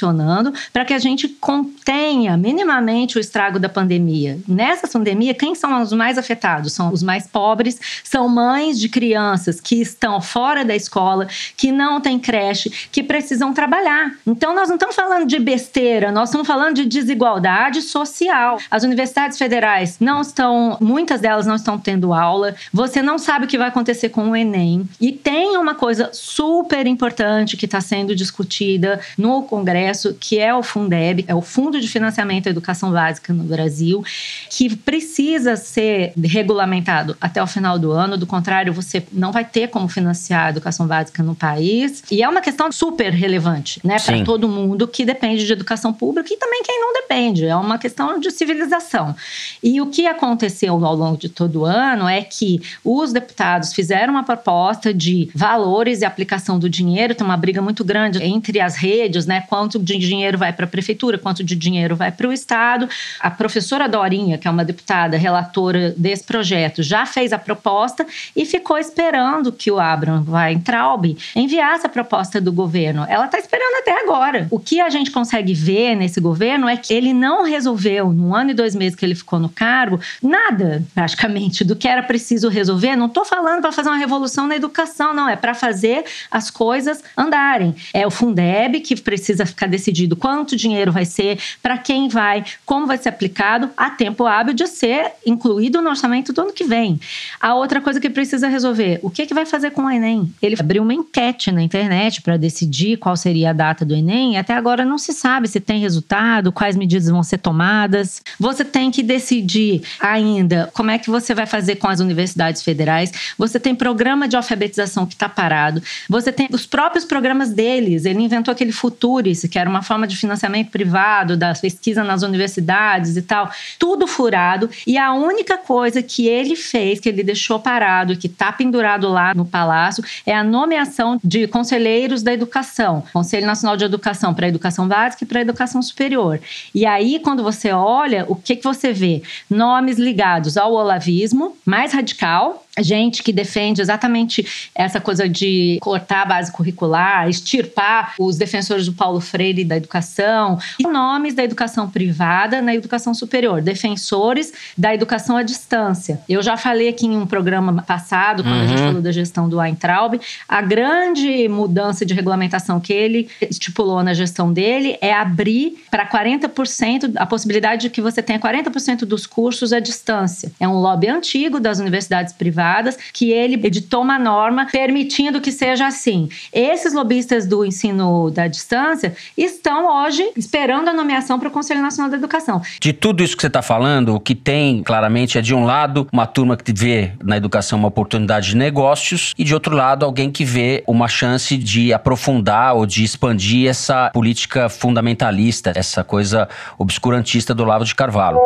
[0.72, 4.38] para que a gente contenha minimamente o estrago da pandemia.
[4.46, 6.72] Nessa pandemia, quem são os mais afetados?
[6.72, 12.00] São os mais pobres, são mães de crianças que estão fora da escola, que não
[12.00, 14.12] têm creche, que precisam trabalhar.
[14.26, 18.58] Então, nós não estamos falando de besteira, nós estamos falando de desigualdade social.
[18.70, 23.48] As universidades federais não estão, muitas delas não estão tendo aula, você não sabe o
[23.48, 24.88] que vai acontecer com o Enem.
[25.00, 29.77] E tem uma coisa super importante que está sendo discutida no Congresso,
[30.20, 34.04] que é o Fundeb, é o Fundo de Financiamento da Educação Básica no Brasil,
[34.50, 39.68] que precisa ser regulamentado até o final do ano, do contrário, você não vai ter
[39.68, 42.02] como financiar a educação básica no país.
[42.10, 46.32] E é uma questão super relevante, né, para todo mundo que depende de educação pública
[46.32, 47.44] e também quem não depende.
[47.44, 49.14] É uma questão de civilização.
[49.62, 54.12] E o que aconteceu ao longo de todo o ano é que os deputados fizeram
[54.12, 57.14] uma proposta de valores e aplicação do dinheiro.
[57.14, 59.40] Tem uma briga muito grande entre as redes, né?
[59.68, 62.88] Quanto de dinheiro vai para a prefeitura, quanto de dinheiro vai para o Estado.
[63.20, 68.46] A professora Dorinha, que é uma deputada relatora desse projeto, já fez a proposta e
[68.46, 73.04] ficou esperando que o Abraham Weintraub enviasse a proposta do governo.
[73.10, 74.48] Ela está esperando até agora.
[74.50, 78.52] O que a gente consegue ver nesse governo é que ele não resolveu, no ano
[78.52, 82.96] e dois meses que ele ficou no cargo, nada, praticamente, do que era preciso resolver.
[82.96, 85.28] Não estou falando para fazer uma revolução na educação, não.
[85.28, 87.76] É para fazer as coisas andarem.
[87.92, 92.86] É o Fundeb que precisa ficar decidido quanto dinheiro vai ser, para quem vai, como
[92.86, 97.00] vai ser aplicado, a tempo hábil de ser incluído no orçamento do ano que vem.
[97.40, 100.32] A outra coisa que precisa resolver, o que, que vai fazer com o Enem?
[100.40, 104.36] Ele abriu uma enquete na internet para decidir qual seria a data do Enem e
[104.36, 108.22] até agora não se sabe se tem resultado, quais medidas vão ser tomadas.
[108.38, 113.34] Você tem que decidir ainda como é que você vai fazer com as universidades federais.
[113.36, 115.82] Você tem programa de alfabetização que está parado.
[116.08, 118.04] Você tem os próprios programas deles.
[118.04, 123.16] Ele inventou aquele futuro Que era uma forma de financiamento privado da pesquisa nas universidades
[123.16, 124.70] e tal, tudo furado.
[124.86, 129.34] E a única coisa que ele fez, que ele deixou parado, que está pendurado lá
[129.34, 134.48] no palácio, é a nomeação de conselheiros da educação, Conselho Nacional de Educação para a
[134.48, 136.40] Educação Básica e para a Educação Superior.
[136.74, 139.22] E aí, quando você olha, o que, que você vê?
[139.48, 146.26] Nomes ligados ao olavismo, mais radical, gente que defende exatamente essa coisa de cortar a
[146.26, 152.60] base curricular, extirpar os defensores do Paulo Freire da educação, e nomes da educação privada
[152.62, 156.20] na educação superior, defensores da educação à distância.
[156.28, 158.62] Eu já falei aqui em um programa passado, quando uhum.
[158.62, 158.86] a gente uhum.
[158.86, 164.52] falou da gestão do Weintraub, a grande mudança de regulamentação que ele estipulou na gestão
[164.52, 169.80] dele é abrir para 40% a possibilidade de que você tenha 40% dos cursos à
[169.80, 170.52] distância.
[170.58, 172.32] É um lobby antigo das universidades
[172.68, 176.28] privadas que ele editou uma norma permitindo que seja assim.
[176.52, 182.10] Esses lobistas do ensino da distância estão hoje esperando a nomeação para o Conselho Nacional
[182.10, 182.60] da Educação.
[182.80, 186.06] De tudo isso que você está falando, o que tem claramente é de um lado
[186.12, 190.30] uma turma que vê na educação uma oportunidade de negócios e de outro lado alguém
[190.30, 197.54] que vê uma chance de aprofundar ou de expandir essa política fundamentalista, essa coisa obscurantista
[197.54, 198.38] do Lavo de Carvalho.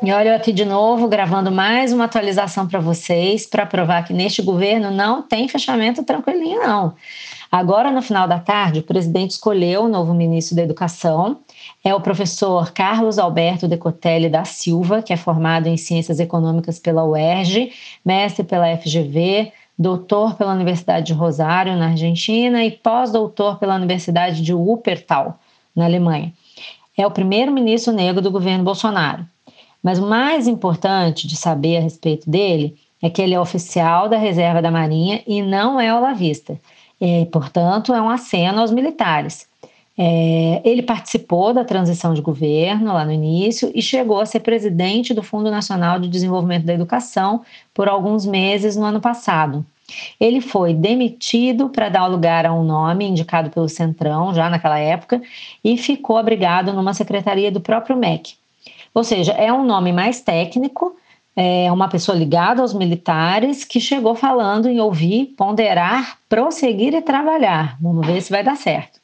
[0.00, 4.12] E olha eu aqui de novo gravando mais uma atualização para vocês para provar que
[4.12, 6.94] neste governo não tem fechamento tranquilinho não.
[7.50, 11.38] Agora no final da tarde, o presidente escolheu o novo ministro da Educação.
[11.82, 17.04] É o professor Carlos Alberto Decotelli da Silva, que é formado em Ciências Econômicas pela
[17.04, 17.72] UERJ,
[18.04, 24.54] mestre pela FGV, doutor pela Universidade de Rosário, na Argentina, e pós-doutor pela Universidade de
[24.54, 25.40] Wuppertal,
[25.74, 26.32] na Alemanha.
[26.96, 29.26] É o primeiro ministro negro do governo Bolsonaro.
[29.82, 34.16] Mas o mais importante de saber a respeito dele é que ele é oficial da
[34.16, 36.58] reserva da Marinha e não é olavista.
[37.00, 39.46] E, portanto, é um aceno aos militares.
[40.00, 45.12] É, ele participou da transição de governo lá no início e chegou a ser presidente
[45.12, 47.42] do Fundo Nacional de Desenvolvimento da Educação
[47.74, 49.66] por alguns meses no ano passado.
[50.20, 55.20] Ele foi demitido para dar lugar a um nome indicado pelo Centrão, já naquela época,
[55.64, 58.37] e ficou abrigado numa secretaria do próprio MEC.
[58.98, 60.96] Ou seja, é um nome mais técnico,
[61.36, 67.78] é uma pessoa ligada aos militares que chegou falando em ouvir, ponderar, prosseguir e trabalhar.
[67.80, 68.97] Vamos ver se vai dar certo.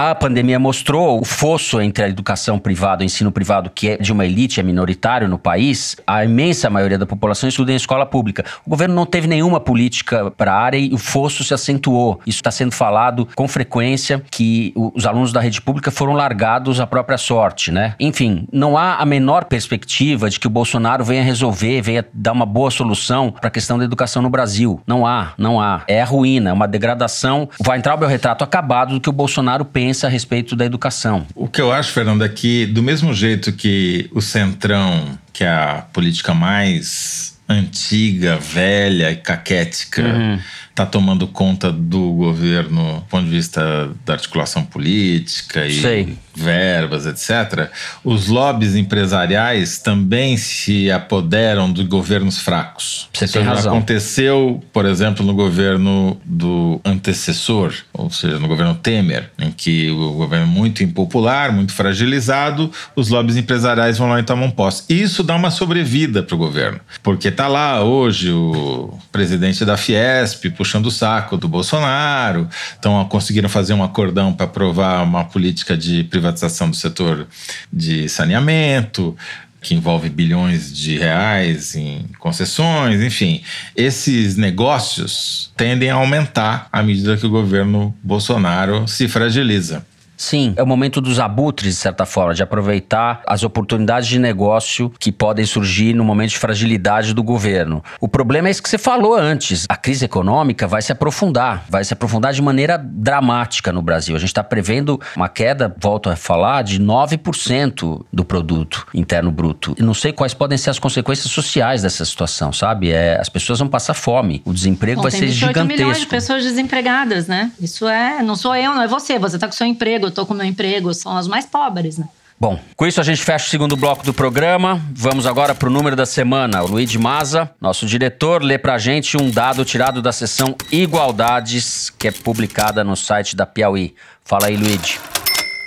[0.00, 3.96] A pandemia mostrou o fosso entre a educação privada e o ensino privado, que é
[3.96, 5.96] de uma elite, é minoritário no país.
[6.06, 8.44] A imensa maioria da população estuda em escola pública.
[8.64, 12.20] O governo não teve nenhuma política para a área e o fosso se acentuou.
[12.24, 16.86] Isso está sendo falado com frequência que os alunos da rede pública foram largados à
[16.86, 17.96] própria sorte, né?
[17.98, 22.46] Enfim, não há a menor perspectiva de que o Bolsonaro venha resolver, venha dar uma
[22.46, 24.80] boa solução para a questão da educação no Brasil.
[24.86, 25.82] Não há, não há.
[25.88, 27.48] É a ruína, é uma degradação.
[27.58, 31.26] Vai entrar o retrato acabado do que o Bolsonaro pensa pensa a respeito da educação.
[31.34, 35.48] O que eu acho, Fernando, é que do mesmo jeito que o Centrão, que é
[35.48, 40.38] a política mais antiga, velha e caquética, uhum
[40.78, 46.18] está tomando conta do governo do ponto de vista da articulação política e Sei.
[46.34, 47.68] verbas, etc.,
[48.04, 53.08] os lobbies empresariais também se apoderam de governos fracos.
[53.12, 53.72] Você tem razão.
[53.72, 60.12] Aconteceu, por exemplo, no governo do antecessor, ou seja, no governo Temer, em que o
[60.12, 64.84] governo é muito impopular, muito fragilizado, os lobbies empresariais vão lá e tomam posse.
[64.88, 70.50] Isso dá uma sobrevida para o governo, porque está lá hoje o presidente da Fiesp,
[70.50, 76.04] puxando o saco do Bolsonaro, então conseguiram fazer um acordão para aprovar uma política de
[76.04, 77.26] privatização do setor
[77.72, 79.16] de saneamento,
[79.60, 83.42] que envolve bilhões de reais em concessões, enfim.
[83.74, 89.84] Esses negócios tendem a aumentar à medida que o governo Bolsonaro se fragiliza.
[90.18, 94.92] Sim, é o momento dos abutres, de certa forma, de aproveitar as oportunidades de negócio
[94.98, 97.82] que podem surgir no momento de fragilidade do governo.
[98.00, 99.64] O problema é isso que você falou antes.
[99.68, 104.16] A crise econômica vai se aprofundar, vai se aprofundar de maneira dramática no Brasil.
[104.16, 109.76] A gente está prevendo uma queda, volto a falar, de 9% do produto interno bruto.
[109.78, 112.90] E não sei quais podem ser as consequências sociais dessa situação, sabe?
[112.90, 115.68] É, as pessoas vão passar fome, o desemprego Bom, vai ser gigantesco.
[115.68, 117.52] Tem milhões de pessoas desempregadas, né?
[117.60, 119.16] Isso é, não sou eu, não é você.
[119.16, 122.08] Você está com seu emprego eu tô com meu emprego, são as mais pobres, né?
[122.40, 124.80] Bom, com isso a gente fecha o segundo bloco do programa.
[124.92, 126.62] Vamos agora para o número da semana.
[126.62, 131.90] O Luiz Maza, nosso diretor, lê para a gente um dado tirado da seção Igualdades,
[131.90, 133.92] que é publicada no site da Piauí.
[134.24, 135.00] Fala aí, Luiz.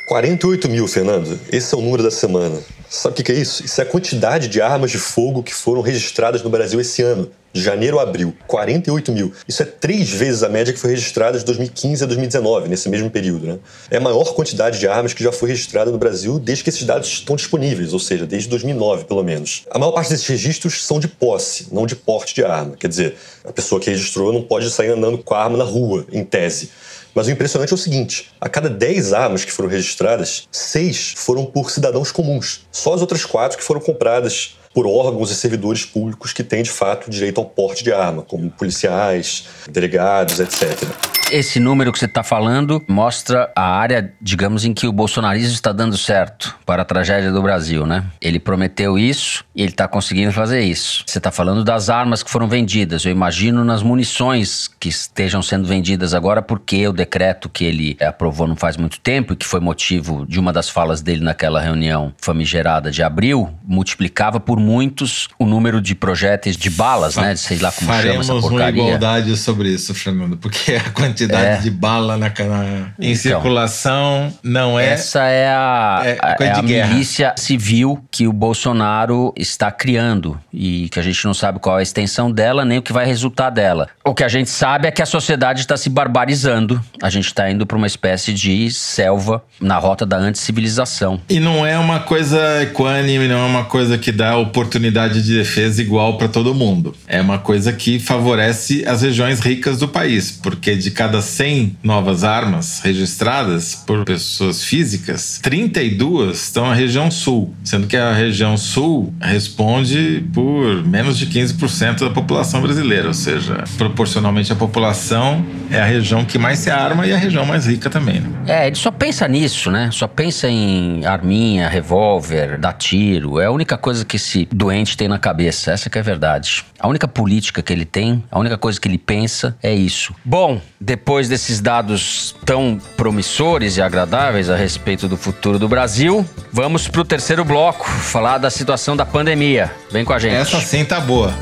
[0.07, 1.37] 48 mil, Fernando.
[1.51, 2.57] Esse é o número da semana.
[2.93, 3.63] Sabe o que é isso?
[3.63, 7.31] Isso é a quantidade de armas de fogo que foram registradas no Brasil esse ano.
[7.53, 9.33] De janeiro a abril, 48 mil.
[9.47, 13.09] Isso é três vezes a média que foi registrada de 2015 a 2019, nesse mesmo
[13.09, 13.47] período.
[13.47, 13.59] Né?
[13.89, 16.83] É a maior quantidade de armas que já foi registrada no Brasil desde que esses
[16.83, 19.63] dados estão disponíveis, ou seja, desde 2009, pelo menos.
[19.71, 22.75] A maior parte desses registros são de posse, não de porte de arma.
[22.77, 26.05] Quer dizer, a pessoa que registrou não pode sair andando com a arma na rua,
[26.11, 26.69] em tese.
[27.13, 31.45] Mas o impressionante é o seguinte: a cada 10 armas que foram registradas, 6 foram
[31.45, 32.61] por cidadãos comuns.
[32.71, 36.71] Só as outras 4 que foram compradas por órgãos e servidores públicos que têm de
[36.71, 40.87] fato direito ao porte de arma, como policiais, delegados, etc.
[41.31, 45.71] Esse número que você está falando mostra a área, digamos, em que o bolsonarismo está
[45.71, 48.03] dando certo para a tragédia do Brasil, né?
[48.19, 51.05] Ele prometeu isso e ele está conseguindo fazer isso.
[51.07, 53.05] Você está falando das armas que foram vendidas.
[53.05, 58.45] Eu imagino nas munições que estejam sendo vendidas agora, porque o decreto que ele aprovou
[58.45, 62.13] não faz muito tempo e que foi motivo de uma das falas dele naquela reunião
[62.17, 67.35] famigerada de abril, multiplicava por muitos o número de projéteis de balas, né?
[67.35, 68.81] Sei lá como Faremos chama essa porcaria.
[68.81, 71.57] uma igualdade sobre isso, Fernando, porque a quantidade É.
[71.57, 73.15] de bala na, na- em Então.
[73.15, 74.89] circulação não é.
[74.93, 80.87] Essa é a, É a- é a milícia civil que o Bolsonaro está criando e
[80.89, 83.49] que a gente não sabe qual é a extensão dela nem o que vai resultar
[83.49, 83.87] dela.
[84.05, 86.79] O que a gente sabe é que a sociedade está se barbarizando.
[87.01, 91.19] A gente está indo para uma espécie de selva na rota da anticivilização.
[91.29, 95.81] E não é uma coisa equânime, não é uma coisa que dá oportunidade de defesa
[95.81, 96.93] igual para todo mundo.
[97.07, 102.23] É uma coisa que favorece as regiões ricas do país, porque de cada 100 novas
[102.23, 109.13] armas registradas por pessoas físicas, 32 estão na região sul, sendo que a região sul
[109.21, 115.85] responde por menos de 15% da população brasileira, ou seja, proporcionalmente à população é a
[115.85, 118.19] região que mais se arma e a região mais rica também.
[118.19, 118.29] Né?
[118.47, 119.89] É, ele só pensa nisso, né?
[119.91, 123.39] Só pensa em arminha, revólver, dar tiro.
[123.39, 124.19] É a única coisa que
[124.51, 125.71] doente tem na cabeça.
[125.71, 126.65] Essa que é a verdade.
[126.79, 130.13] A única política que ele tem, a única coisa que ele pensa é isso.
[130.23, 136.87] Bom, depois desses dados tão promissores e agradáveis a respeito do futuro do Brasil, vamos
[136.87, 139.71] pro terceiro bloco, falar da situação da pandemia.
[139.91, 140.35] Vem com a gente.
[140.35, 141.33] Essa sim tá boa.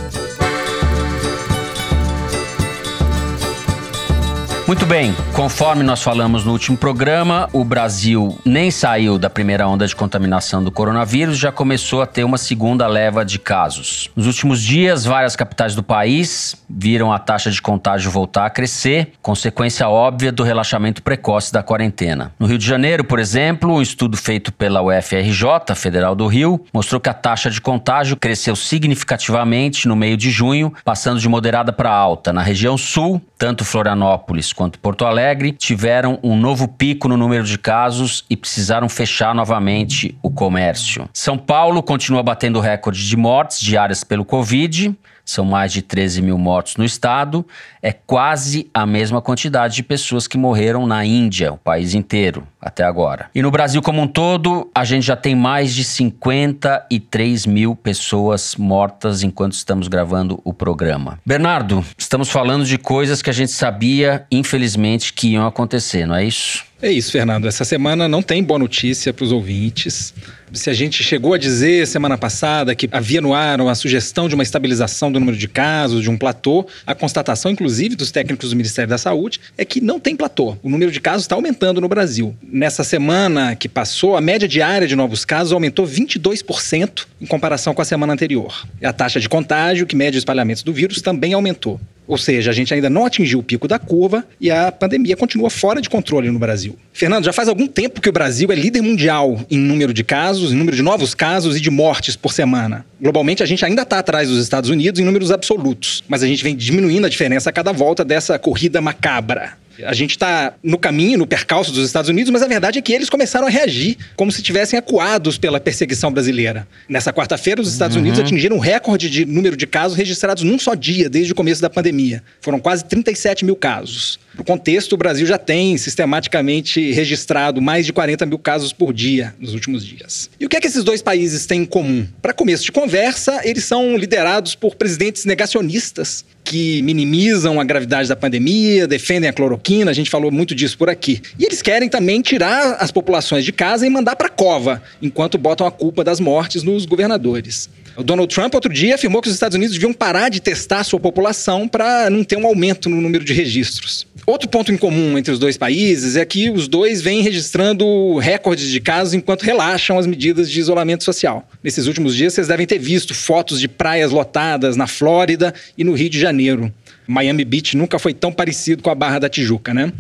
[4.69, 9.87] Muito bem, conforme nós falamos no último programa, o Brasil nem saiu da primeira onda
[9.87, 14.11] de contaminação do coronavírus, já começou a ter uma segunda leva de casos.
[14.15, 19.13] Nos últimos dias, várias capitais do país viram a taxa de contágio voltar a crescer,
[19.23, 22.31] consequência óbvia do relaxamento precoce da quarentena.
[22.37, 27.01] No Rio de Janeiro, por exemplo, um estudo feito pela UFRJ, Federal do Rio, mostrou
[27.01, 31.91] que a taxa de contágio cresceu significativamente no meio de junho, passando de moderada para
[31.91, 32.31] alta.
[32.31, 37.57] Na região sul, tanto Florianópolis quanto Porto Alegre tiveram um novo pico no número de
[37.57, 41.07] casos e precisaram fechar novamente o comércio.
[41.13, 44.93] São Paulo continua batendo recorde de mortes diárias pelo Covid.
[45.29, 47.45] São mais de 13 mil mortos no estado.
[47.83, 52.83] É quase a mesma quantidade de pessoas que morreram na Índia, o país inteiro, até
[52.83, 53.29] agora.
[53.35, 58.55] E no Brasil como um todo, a gente já tem mais de 53 mil pessoas
[58.55, 61.19] mortas enquanto estamos gravando o programa.
[61.23, 66.25] Bernardo, estamos falando de coisas que a gente sabia, infelizmente, que iam acontecer, não é
[66.25, 66.68] isso?
[66.81, 67.45] É isso, Fernando.
[67.45, 70.13] Essa semana não tem boa notícia para os ouvintes.
[70.53, 74.33] Se a gente chegou a dizer semana passada que havia no ar uma sugestão de
[74.33, 78.55] uma estabilização do número de casos, de um platô, a constatação, inclusive, dos técnicos do
[78.55, 80.55] Ministério da Saúde é que não tem platô.
[80.63, 82.33] O número de casos está aumentando no Brasil.
[82.41, 87.81] Nessa semana que passou, a média diária de novos casos aumentou 22% em comparação com
[87.81, 88.65] a semana anterior.
[88.81, 91.77] E a taxa de contágio, que mede o espalhamento do vírus, também aumentou.
[92.09, 95.47] Ou seja, a gente ainda não atingiu o pico da curva e a pandemia continua
[95.47, 96.75] fora de controle no Brasil.
[96.91, 100.51] Fernando, já faz algum tempo que o Brasil é líder mundial em número de casos,
[100.51, 102.83] em número de novos casos e de mortes por semana.
[102.99, 106.43] Globalmente, a gente ainda está atrás dos Estados Unidos em números absolutos, mas a gente
[106.43, 109.53] vem diminuindo a diferença a cada volta dessa corrida macabra.
[109.85, 112.93] A gente está no caminho, no percalço dos Estados Unidos, mas a verdade é que
[112.93, 116.67] eles começaram a reagir como se tivessem acuados pela perseguição brasileira.
[116.87, 120.73] Nessa quarta-feira, os Estados Unidos atingiram um recorde de número de casos registrados num só
[120.73, 122.23] dia, desde o começo da pandemia.
[122.41, 124.19] Foram quase 37 mil casos.
[124.37, 129.35] No contexto, o Brasil já tem sistematicamente registrado mais de 40 mil casos por dia
[129.39, 130.29] nos últimos dias.
[130.39, 132.07] E o que é que esses dois países têm em comum?
[132.21, 138.15] Para começo de conversa, eles são liderados por presidentes negacionistas que minimizam a gravidade da
[138.15, 141.21] pandemia, defendem a cloroquina, a gente falou muito disso por aqui.
[141.37, 145.67] E eles querem também tirar as populações de casa e mandar para cova, enquanto botam
[145.67, 147.69] a culpa das mortes nos governadores.
[147.95, 150.83] O Donald Trump, outro dia, afirmou que os Estados Unidos deviam parar de testar a
[150.83, 154.07] sua população para não ter um aumento no número de registros.
[154.25, 158.69] Outro ponto em comum entre os dois países é que os dois vêm registrando recordes
[158.69, 161.49] de casos enquanto relaxam as medidas de isolamento social.
[161.63, 165.93] Nesses últimos dias, vocês devem ter visto fotos de praias lotadas na Flórida e no
[165.93, 166.71] Rio de Janeiro.
[167.07, 169.91] Miami Beach nunca foi tão parecido com a Barra da Tijuca, né?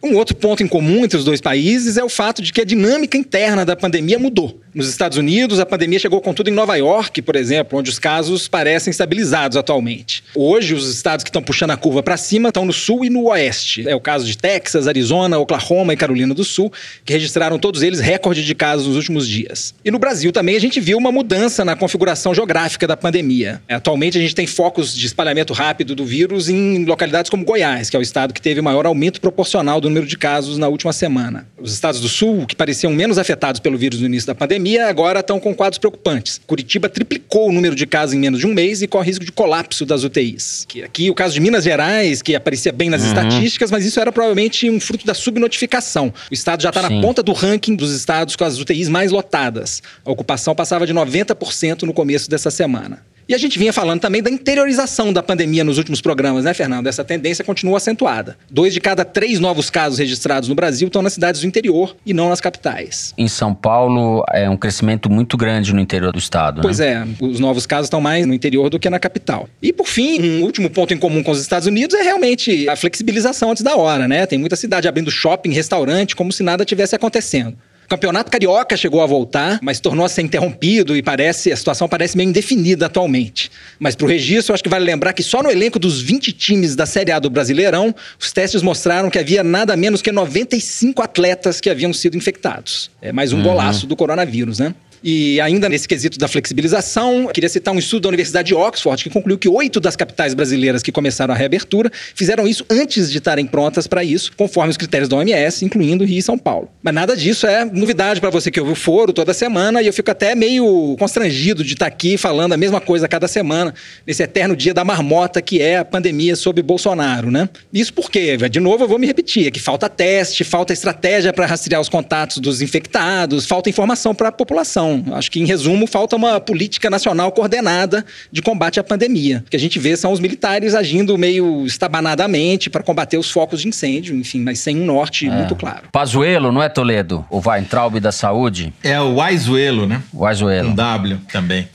[0.00, 2.64] Um outro ponto em comum entre os dois países é o fato de que a
[2.64, 4.60] dinâmica interna da pandemia mudou.
[4.72, 8.46] Nos Estados Unidos, a pandemia chegou, contudo, em Nova York, por exemplo, onde os casos
[8.46, 10.22] parecem estabilizados atualmente.
[10.36, 13.24] Hoje, os estados que estão puxando a curva para cima estão no sul e no
[13.24, 13.88] oeste.
[13.88, 16.72] É o caso de Texas, Arizona, Oklahoma e Carolina do Sul,
[17.04, 19.74] que registraram todos eles recorde de casos nos últimos dias.
[19.84, 23.60] E no Brasil também a gente viu uma mudança na configuração geográfica da pandemia.
[23.68, 27.96] Atualmente, a gente tem focos de espalhamento rápido do vírus em localidades como Goiás, que
[27.96, 31.48] é o estado que teve maior aumento proporcional do número de casos na última semana.
[31.60, 34.88] Os estados do sul, que pareciam menos afetados pelo vírus no início da pandemia, pandemia
[34.88, 36.40] agora estão com quadros preocupantes.
[36.46, 39.32] Curitiba triplicou o número de casos em menos de um mês e corre risco de
[39.32, 40.66] colapso das UTIs.
[40.84, 43.08] Aqui o caso de Minas Gerais, que aparecia bem nas uhum.
[43.08, 46.12] estatísticas, mas isso era provavelmente um fruto da subnotificação.
[46.30, 49.82] O estado já está na ponta do ranking dos estados com as UTIs mais lotadas.
[50.04, 53.02] A ocupação passava de 90% no começo dessa semana.
[53.28, 56.86] E a gente vinha falando também da interiorização da pandemia nos últimos programas, né, Fernando?
[56.86, 58.38] Essa tendência continua acentuada.
[58.48, 62.14] Dois de cada três novos casos registrados no Brasil estão nas cidades do interior e
[62.14, 63.12] não nas capitais.
[63.18, 66.62] Em São Paulo, é um crescimento muito grande no interior do estado.
[66.62, 67.06] Pois né?
[67.20, 69.46] é, os novos casos estão mais no interior do que na capital.
[69.60, 72.76] E por fim, um último ponto em comum com os Estados Unidos é realmente a
[72.76, 74.24] flexibilização antes da hora, né?
[74.24, 77.58] Tem muita cidade abrindo shopping, restaurante, como se nada tivesse acontecendo.
[77.88, 81.88] O campeonato carioca chegou a voltar, mas tornou a ser interrompido e parece a situação
[81.88, 83.50] parece meio indefinida atualmente.
[83.78, 86.30] Mas para o registro, eu acho que vale lembrar que só no elenco dos 20
[86.32, 91.00] times da Série A do Brasileirão, os testes mostraram que havia nada menos que 95
[91.00, 92.90] atletas que haviam sido infectados.
[93.00, 93.44] É mais um uhum.
[93.44, 94.74] golaço do coronavírus, né?
[95.02, 99.10] E ainda nesse quesito da flexibilização, queria citar um estudo da Universidade de Oxford que
[99.10, 103.46] concluiu que oito das capitais brasileiras que começaram a reabertura fizeram isso antes de estarem
[103.46, 106.68] prontas para isso, conforme os critérios da OMS, incluindo Rio e São Paulo.
[106.82, 109.92] Mas nada disso é novidade para você que ouve o foro toda semana e eu
[109.92, 113.74] fico até meio constrangido de estar aqui falando a mesma coisa a cada semana,
[114.06, 117.48] nesse eterno dia da marmota que é a pandemia sob Bolsonaro, né?
[117.72, 121.46] Isso porque, de novo, eu vou me repetir, é que falta teste, falta estratégia para
[121.46, 124.87] rastrear os contatos dos infectados, falta informação para a população.
[125.12, 129.42] Acho que, em resumo, falta uma política nacional coordenada de combate à pandemia.
[129.46, 133.60] O que a gente vê são os militares agindo meio estabanadamente para combater os focos
[133.60, 135.30] de incêndio, enfim, mas sem um norte é.
[135.30, 135.88] muito claro.
[135.92, 137.24] Pazuelo, não é Toledo?
[137.30, 138.72] O Weintraub da Saúde?
[138.82, 140.02] É o Waizuelo, né?
[140.12, 140.70] Waizuelo.
[140.70, 141.68] Um W também.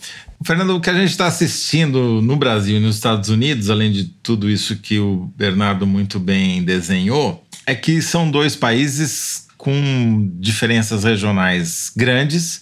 [0.45, 4.03] Fernando, o que a gente está assistindo no Brasil e nos Estados Unidos, além de
[4.03, 11.05] tudo isso que o Bernardo muito bem desenhou, é que são dois países com diferenças
[11.05, 12.61] regionais grandes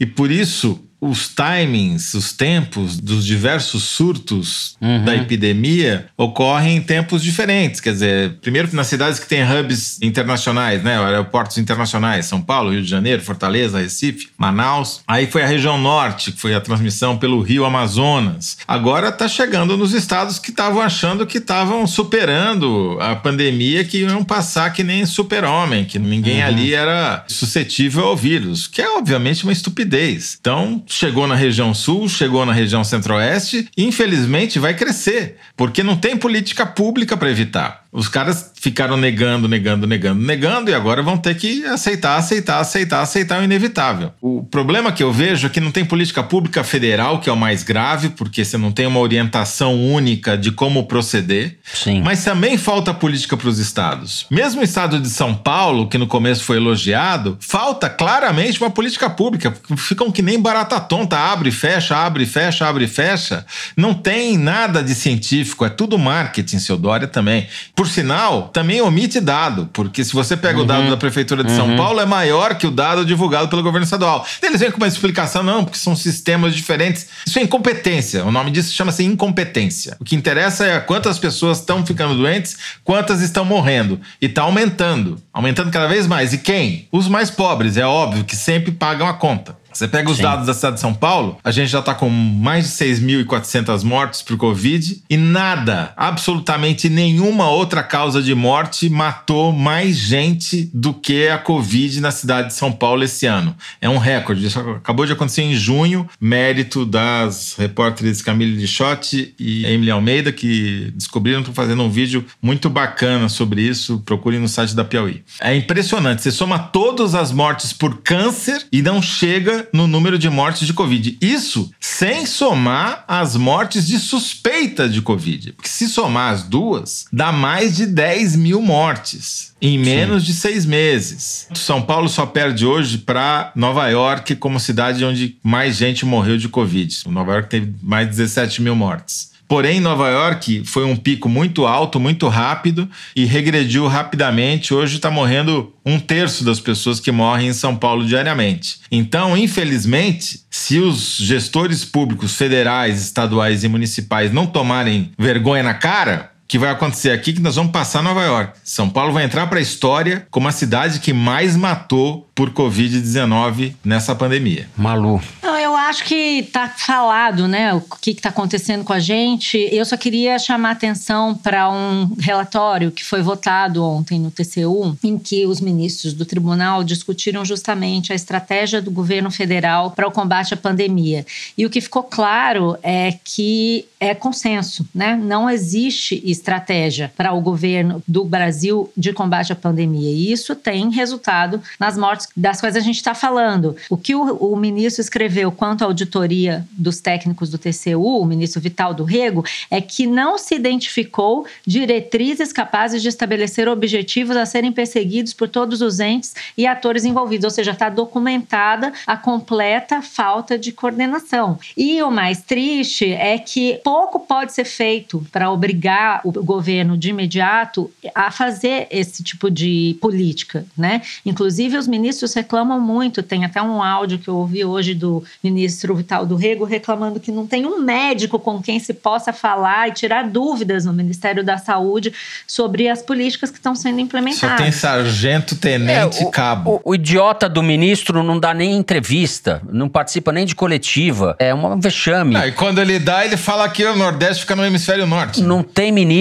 [0.00, 5.04] e por isso os timings, os tempos dos diversos surtos uhum.
[5.04, 7.80] da epidemia ocorrem em tempos diferentes.
[7.80, 10.96] Quer dizer, primeiro nas cidades que têm hubs internacionais, né?
[11.04, 15.00] Aeroportos internacionais, São Paulo, Rio de Janeiro, Fortaleza, Recife, Manaus.
[15.04, 18.58] Aí foi a região norte, que foi a transmissão pelo Rio Amazonas.
[18.68, 24.22] Agora está chegando nos estados que estavam achando que estavam superando a pandemia, que iam
[24.22, 26.46] passar que nem super-homem, que ninguém uhum.
[26.46, 30.38] ali era suscetível ao vírus, que é obviamente uma estupidez.
[30.40, 35.96] Então, chegou na região sul, chegou na região centro-oeste e infelizmente vai crescer, porque não
[35.96, 37.81] tem política pública para evitar.
[37.92, 43.02] Os caras ficaram negando, negando, negando, negando e agora vão ter que aceitar, aceitar, aceitar,
[43.02, 44.12] aceitar o inevitável.
[44.18, 47.36] O problema que eu vejo é que não tem política pública federal, que é o
[47.36, 51.58] mais grave, porque você não tem uma orientação única de como proceder.
[51.74, 52.00] Sim.
[52.00, 54.24] Mas também falta política para os estados.
[54.30, 59.10] Mesmo o estado de São Paulo, que no começo foi elogiado, falta claramente uma política
[59.10, 59.52] pública.
[59.76, 63.44] Ficam que nem barata tonta, abre, fecha, abre, fecha, abre, fecha.
[63.76, 67.48] Não tem nada de científico, é tudo marketing, seu Dória também.
[67.82, 70.62] Por sinal, também omite dado, porque se você pega uhum.
[70.62, 70.90] o dado uhum.
[70.90, 71.56] da Prefeitura de uhum.
[71.56, 74.24] São Paulo, é maior que o dado divulgado pelo governo estadual.
[74.40, 77.08] Eles vêm com uma explicação, não, porque são sistemas diferentes.
[77.26, 78.24] Isso é incompetência.
[78.24, 79.96] O nome disso chama-se incompetência.
[79.98, 84.00] O que interessa é quantas pessoas estão ficando doentes, quantas estão morrendo.
[84.20, 85.20] E está aumentando.
[85.32, 86.32] Aumentando cada vez mais.
[86.32, 86.88] E quem?
[86.92, 89.56] Os mais pobres, é óbvio, que sempre pagam a conta.
[89.72, 90.22] Você pega os Sim.
[90.22, 94.22] dados da cidade de São Paulo, a gente já está com mais de 6.400 mortes
[94.22, 101.28] por Covid e nada, absolutamente nenhuma outra causa de morte matou mais gente do que
[101.28, 103.56] a Covid na cidade de São Paulo esse ano.
[103.80, 104.46] É um recorde.
[104.46, 110.92] Isso acabou de acontecer em junho, mérito das repórteres Camille Lichotti e Emily Almeida, que
[110.94, 114.02] descobriram, estão fazendo um vídeo muito bacana sobre isso.
[114.04, 115.21] Procurem no site da Piauí.
[115.40, 116.22] É impressionante.
[116.22, 120.72] Você soma todas as mortes por câncer e não chega no número de mortes de
[120.72, 121.18] Covid.
[121.20, 125.52] Isso sem somar as mortes de suspeita de Covid.
[125.52, 130.26] Porque se somar as duas, dá mais de 10 mil mortes em menos Sim.
[130.26, 131.46] de seis meses.
[131.54, 136.48] São Paulo só perde hoje para Nova York como cidade onde mais gente morreu de
[136.48, 137.02] Covid.
[137.06, 139.31] Nova York teve mais de 17 mil mortes.
[139.52, 144.72] Porém, Nova York foi um pico muito alto, muito rápido e regrediu rapidamente.
[144.72, 148.78] Hoje está morrendo um terço das pessoas que morrem em São Paulo diariamente.
[148.90, 156.31] Então, infelizmente, se os gestores públicos federais, estaduais e municipais não tomarem vergonha na cara,
[156.52, 158.58] que vai acontecer aqui que nós vamos passar Nova York.
[158.62, 163.74] São Paulo vai entrar para a história como a cidade que mais matou por Covid-19
[163.82, 164.68] nessa pandemia.
[164.76, 165.18] Malu.
[165.42, 169.56] Não, eu acho que tá falado, né, o que está acontecendo com a gente.
[169.72, 175.18] Eu só queria chamar atenção para um relatório que foi votado ontem no TCU, em
[175.18, 180.52] que os ministros do tribunal discutiram justamente a estratégia do governo federal para o combate
[180.52, 181.24] à pandemia.
[181.56, 185.16] E o que ficou claro é que é consenso, né?
[185.16, 190.10] Não existe estratégia para o governo do Brasil de combate à pandemia.
[190.10, 193.76] E isso tem resultado nas mortes das quais a gente está falando.
[193.88, 198.60] O que o, o, ministro escreveu quanto à auditoria dos técnicos do TCU, o ministro
[198.60, 204.72] Vital do Rego, é que não se identificou diretrizes capazes de estabelecer objetivos a serem
[204.72, 210.58] perseguidos por todos os entes e atores envolvidos, ou seja, está documentada a completa falta
[210.58, 211.58] de coordenação.
[211.76, 217.10] E o mais triste é que pouco pode ser feito para obrigar o governo de
[217.10, 221.02] imediato a fazer esse tipo de política, né?
[221.24, 225.94] Inclusive os ministros reclamam muito, tem até um áudio que eu ouvi hoje do ministro
[225.94, 229.92] Vital do Rego reclamando que não tem um médico com quem se possa falar e
[229.92, 232.12] tirar dúvidas no Ministério da Saúde
[232.46, 234.56] sobre as políticas que estão sendo implementadas.
[234.58, 236.80] Só tem sargento, tenente, é, o, cabo.
[236.84, 241.36] O, o, idiota do ministro não dá nem entrevista, não participa nem de coletiva.
[241.38, 242.36] É um vexame.
[242.36, 245.42] e quando ele dá, ele fala que o Nordeste fica no hemisfério norte.
[245.42, 246.11] Não tem ministro,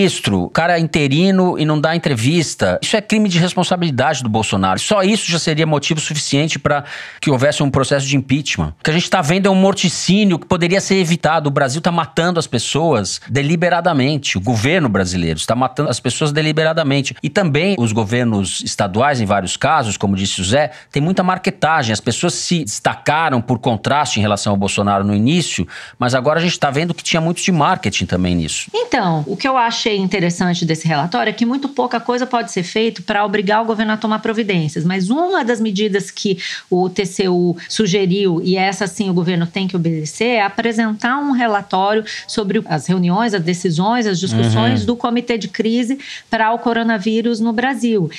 [0.53, 2.79] cara interino e não dá entrevista.
[2.81, 4.79] Isso é crime de responsabilidade do Bolsonaro.
[4.79, 6.83] Só isso já seria motivo suficiente para
[7.19, 8.73] que houvesse um processo de impeachment.
[8.79, 11.47] O que a gente está vendo é um morticínio que poderia ser evitado.
[11.47, 14.37] O Brasil está matando as pessoas deliberadamente.
[14.37, 17.15] O governo brasileiro está matando as pessoas deliberadamente.
[17.21, 21.93] E também os governos estaduais, em vários casos, como disse o Zé, tem muita marketagem.
[21.93, 25.67] As pessoas se destacaram por contraste em relação ao Bolsonaro no início,
[25.97, 28.69] mas agora a gente está vendo que tinha muito de marketing também nisso.
[28.73, 32.61] Então, o que eu achei interessante desse relatório é que muito pouca coisa pode ser
[32.61, 36.37] feito para obrigar o governo a tomar providências, mas uma das medidas que
[36.69, 42.05] o TCU sugeriu, e essa sim o governo tem que obedecer, é apresentar um relatório
[42.27, 44.85] sobre as reuniões, as decisões, as discussões uhum.
[44.85, 45.97] do Comitê de Crise
[46.29, 48.09] para o coronavírus no Brasil.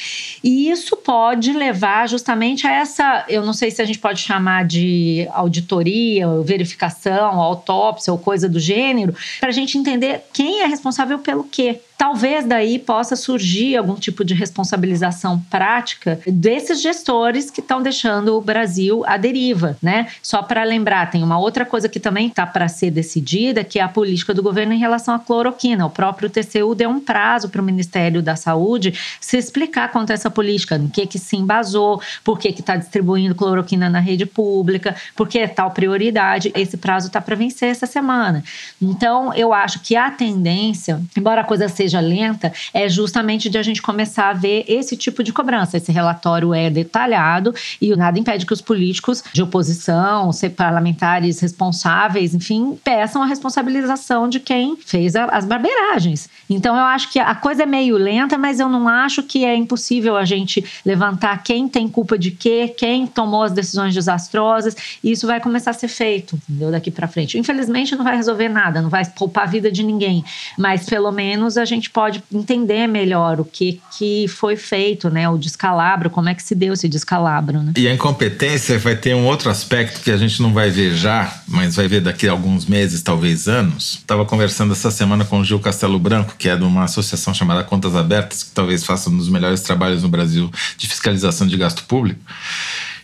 [0.43, 4.65] E isso pode levar justamente a essa, eu não sei se a gente pode chamar
[4.65, 11.21] de auditoria, verificação, autópsia ou coisa do gênero, para a gente entender quem é responsável
[11.21, 11.81] pelo quê.
[11.97, 18.41] Talvez daí possa surgir algum tipo de responsabilização prática desses gestores que estão deixando o
[18.41, 20.09] Brasil à deriva, né?
[20.23, 23.83] Só para lembrar, tem uma outra coisa que também está para ser decidida, que é
[23.83, 25.87] a política do governo em relação à cloroquina.
[25.87, 30.15] O próprio TCU deu um prazo para o Ministério da Saúde se explicar quanto a
[30.15, 34.27] essa política, em que que se embasou, por que que está distribuindo cloroquina na rede
[34.27, 36.53] pública, por que é tal prioridade.
[36.55, 38.43] Esse prazo está para vencer essa semana.
[38.81, 43.59] Então, eu acho que a tendência, embora a coisa seja seja lenta é justamente de
[43.59, 45.77] a gente começar a ver esse tipo de cobrança.
[45.77, 52.35] Esse relatório é detalhado e nada impede que os políticos de oposição, ser parlamentares responsáveis,
[52.35, 56.29] enfim, peçam a responsabilização de quem fez as barbeiragens.
[56.49, 59.55] Então eu acho que a coisa é meio lenta, mas eu não acho que é
[59.55, 65.11] impossível a gente levantar quem tem culpa de quê, quem tomou as decisões desastrosas, e
[65.11, 66.71] isso vai começar a ser feito, entendeu?
[66.71, 67.39] Daqui para frente.
[67.39, 70.25] Infelizmente não vai resolver nada, não vai poupar a vida de ninguém,
[70.57, 75.29] mas pelo menos a gente pode entender melhor o que, que foi feito, né?
[75.29, 77.73] O descalabro, como é que se deu esse descalabro, né?
[77.77, 81.43] E a incompetência vai ter um outro aspecto que a gente não vai ver já,
[81.49, 83.95] mas vai ver daqui a alguns meses, talvez anos.
[83.95, 87.65] Estava conversando essa semana com o Gil Castelo Branco, que é de uma associação chamada
[87.65, 91.85] Contas Abertas, que talvez faça um dos melhores trabalhos no Brasil de fiscalização de gasto
[91.85, 92.21] público.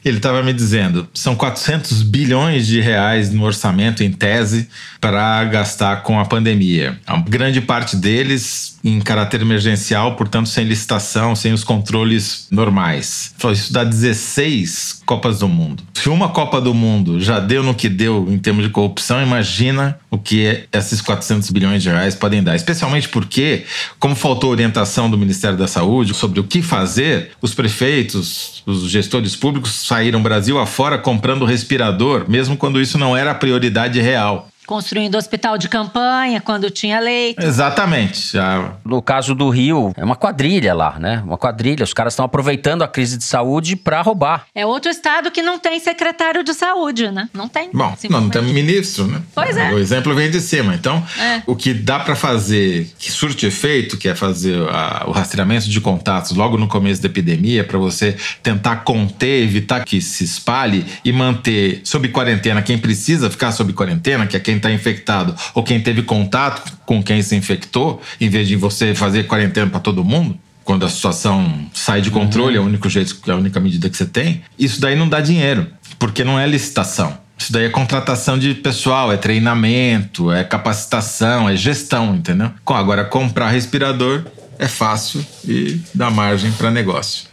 [0.04, 4.68] Ele estava me dizendo, são 400 bilhões de reais no orçamento, em tese,
[5.00, 6.98] para gastar com a pandemia.
[7.06, 13.34] A grande parte deles em caráter emergencial, portanto, sem licitação, sem os controles normais.
[13.36, 15.82] Falou, isso dá 16 Copas do Mundo.
[15.94, 19.98] Se uma Copa do Mundo já deu no que deu em termos de corrupção, imagina
[20.10, 22.56] o que esses 400 bilhões de reais podem dar.
[22.56, 23.64] Especialmente porque,
[23.98, 29.36] como faltou orientação do Ministério da Saúde sobre o que fazer, os prefeitos, os gestores
[29.36, 34.48] públicos saíram Brasil afora comprando respirador, mesmo quando isso não era a prioridade real.
[34.68, 37.42] Construindo hospital de campanha quando tinha leito.
[37.42, 38.34] Exatamente.
[38.34, 41.22] Já No caso do Rio, é uma quadrilha lá, né?
[41.24, 41.82] Uma quadrilha.
[41.82, 44.44] Os caras estão aproveitando a crise de saúde para roubar.
[44.54, 47.30] É outro estado que não tem secretário de saúde, né?
[47.32, 47.70] Não tem.
[47.72, 49.22] Bom, não, não tem ministro, né?
[49.34, 49.72] Pois é.
[49.72, 50.74] O exemplo vem de cima.
[50.74, 51.40] Então, É.
[51.46, 55.80] o que dá para fazer, que surte efeito, que é fazer a- o rastreamento de
[55.80, 61.10] contatos logo no começo da epidemia, para você tentar conter, evitar que se espalhe e
[61.10, 65.80] manter sob quarentena quem precisa ficar sob quarentena, que é quem está infectado ou quem
[65.80, 70.38] teve contato com quem se infectou, em vez de você fazer quarentena para todo mundo
[70.68, 73.96] quando a situação sai de controle, é o único jeito, é a única medida que
[73.96, 75.66] você tem, isso daí não dá dinheiro,
[75.98, 77.16] porque não é licitação.
[77.38, 82.50] Isso daí é contratação de pessoal, é treinamento, é capacitação, é gestão, entendeu?
[82.66, 84.26] Agora, comprar respirador
[84.58, 87.28] é fácil e dá margem para negócio.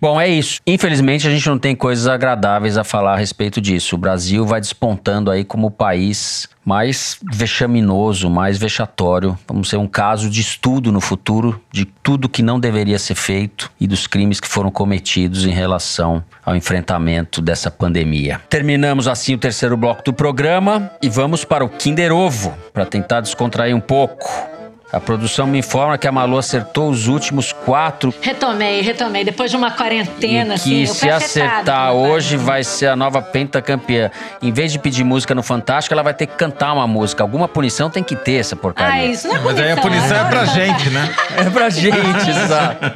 [0.00, 0.60] Bom, é isso.
[0.66, 3.94] Infelizmente, a gente não tem coisas agradáveis a falar a respeito disso.
[3.94, 9.38] O Brasil vai despontando aí como o país mais vexaminoso, mais vexatório.
[9.48, 13.70] Vamos ser um caso de estudo no futuro de tudo que não deveria ser feito
[13.80, 18.40] e dos crimes que foram cometidos em relação ao enfrentamento dessa pandemia.
[18.50, 23.20] Terminamos assim o terceiro bloco do programa e vamos para o Kinder Ovo para tentar
[23.20, 24.55] descontrair um pouco.
[24.92, 29.24] A produção me informa que a Malu acertou os últimos quatro Retomei, retomei.
[29.24, 30.70] Depois de uma quarentena, e assim.
[30.70, 34.10] que eu se acertar hoje vai ser a nova pentacampeã.
[34.40, 37.22] Em vez de pedir música no Fantástico, ela vai ter que cantar uma música.
[37.22, 39.06] Alguma punição tem que ter essa Ah, porcaria.
[39.06, 41.14] isso não é Mas aí a punição é pra gente, né?
[41.36, 42.92] É pra gente, exato.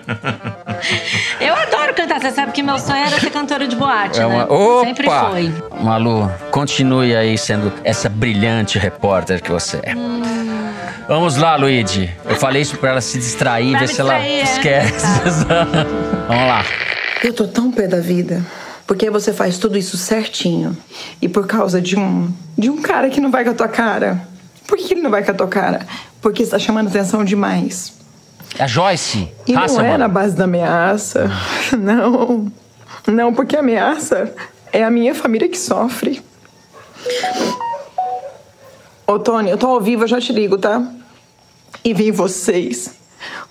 [1.40, 2.20] Eu adoro cantar.
[2.20, 4.44] Você sabe que meu sonho era ser cantora de boate, É uma...
[4.44, 4.44] né?
[4.44, 4.84] Opa!
[4.86, 5.54] Sempre foi.
[5.82, 9.94] Malu, continue aí sendo essa brilhante repórter que você é.
[11.10, 12.08] Vamos lá, Luigi.
[12.24, 14.42] Eu falei isso pra ela se distrair, Pra ver se ela é.
[14.44, 15.04] esquece.
[16.28, 16.64] Vamos lá.
[17.24, 18.46] Eu tô tão pé da vida.
[18.86, 20.78] Porque você faz tudo isso certinho.
[21.20, 22.32] E por causa de um.
[22.56, 24.22] de um cara que não vai com a tua cara.
[24.68, 25.80] Por que ele não vai com a tua cara?
[26.22, 27.92] Porque você tá chamando atenção demais.
[28.56, 29.28] A Joyce.
[29.48, 29.98] E Raça, não é mano.
[29.98, 31.28] na base da ameaça.
[31.76, 32.46] Não.
[33.08, 34.32] Não, porque a ameaça
[34.72, 36.22] é a minha família que sofre.
[39.08, 40.80] Ô, Tony, eu tô ao vivo, eu já te ligo, tá?
[41.84, 42.90] E vi vocês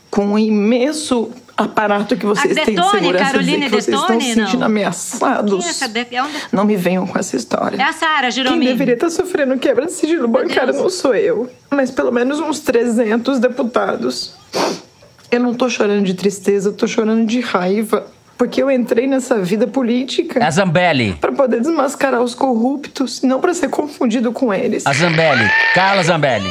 [0.10, 3.88] com um imenso aparato que vocês A têm de Detone, segurança Caroline dizer que vocês
[3.88, 4.66] estão Detone, se sentindo não?
[4.68, 5.52] ameaçados.
[5.52, 5.68] Quem
[6.14, 7.76] é é um de- Não me venham com essa história.
[7.78, 8.66] É a Sara Quem Giromi.
[8.66, 13.40] deveria estar sofrendo quebra de sigilo bancário não sou eu, mas pelo menos uns 300
[13.40, 14.34] deputados.
[15.32, 18.08] Eu não tô chorando de tristeza, eu tô chorando de raiva.
[18.40, 21.14] Porque eu entrei nessa vida política É a Zambelli.
[21.20, 24.88] pra poder desmascarar os corruptos, não pra ser confundido com eles.
[24.88, 25.46] A Zambelli.
[25.76, 26.50] Carla Zambelli.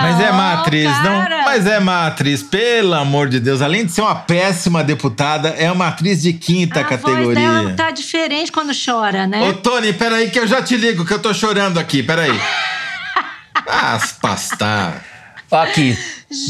[0.00, 1.24] Mas é má atriz, não?
[1.44, 3.60] Mas é má atriz, pelo amor de Deus.
[3.60, 7.34] Além de ser uma péssima deputada, é uma atriz de quinta a voz categoria.
[7.34, 9.42] dela tá diferente quando chora, né?
[9.42, 12.32] Ô, Tony, peraí que eu já te ligo, que eu tô chorando aqui, peraí.
[13.70, 15.04] Ah, pastar.
[15.50, 15.98] Aqui,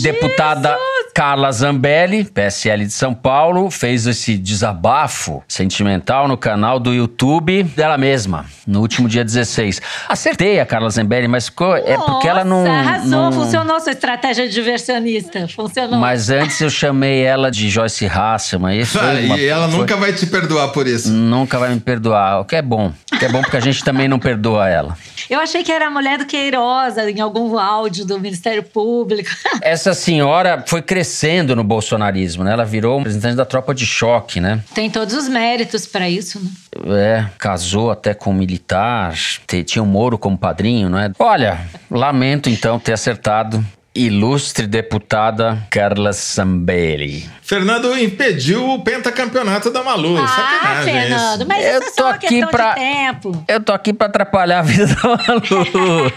[0.03, 0.77] deputada
[1.15, 7.99] Carla Zambelli, PSL de São Paulo, fez esse desabafo sentimental no canal do YouTube dela
[7.99, 9.81] mesma, no último dia 16.
[10.09, 11.77] Acertei a Carla Zambelli, mas ficou.
[11.77, 12.65] é porque ela não.
[12.65, 15.49] Nossa, arrasou, não- funcionou sua estratégia diversionista.
[15.49, 15.99] Funcionou.
[15.99, 18.79] Mas antes eu chamei ela de Joyce Hasselman.
[18.81, 21.11] E, foi Ah, uma- e ela foi- nunca vai te perdoar por isso.
[21.11, 22.93] Nunca vai me perdoar, o que é bom.
[23.13, 24.97] O que é bom porque a gente também não perdoa ela.
[25.29, 29.29] Eu achei que era a mulher do Queiroz em algum áudio do Ministério Público.
[29.69, 32.53] Essa senhora foi crescendo no bolsonarismo, né?
[32.53, 34.61] Ela virou representante da tropa de choque, né?
[34.75, 36.51] Tem todos os méritos pra isso, né?
[36.99, 39.15] É, casou até com um militar,
[39.47, 41.11] te- tinha o Moro como padrinho, não é?
[41.19, 41.61] Olha,
[41.91, 43.65] lamento então ter acertado.
[43.95, 47.29] Ilustre deputada Carla Zambelli.
[47.43, 50.17] Fernando impediu o pentacampeonato da Malu.
[50.23, 51.49] ah, Sacanagem é Fernando, isso.
[51.49, 53.45] mas Eu isso é tô só uma aqui questão pra- de tempo.
[53.49, 56.13] Eu tô aqui pra atrapalhar a vida da Malu.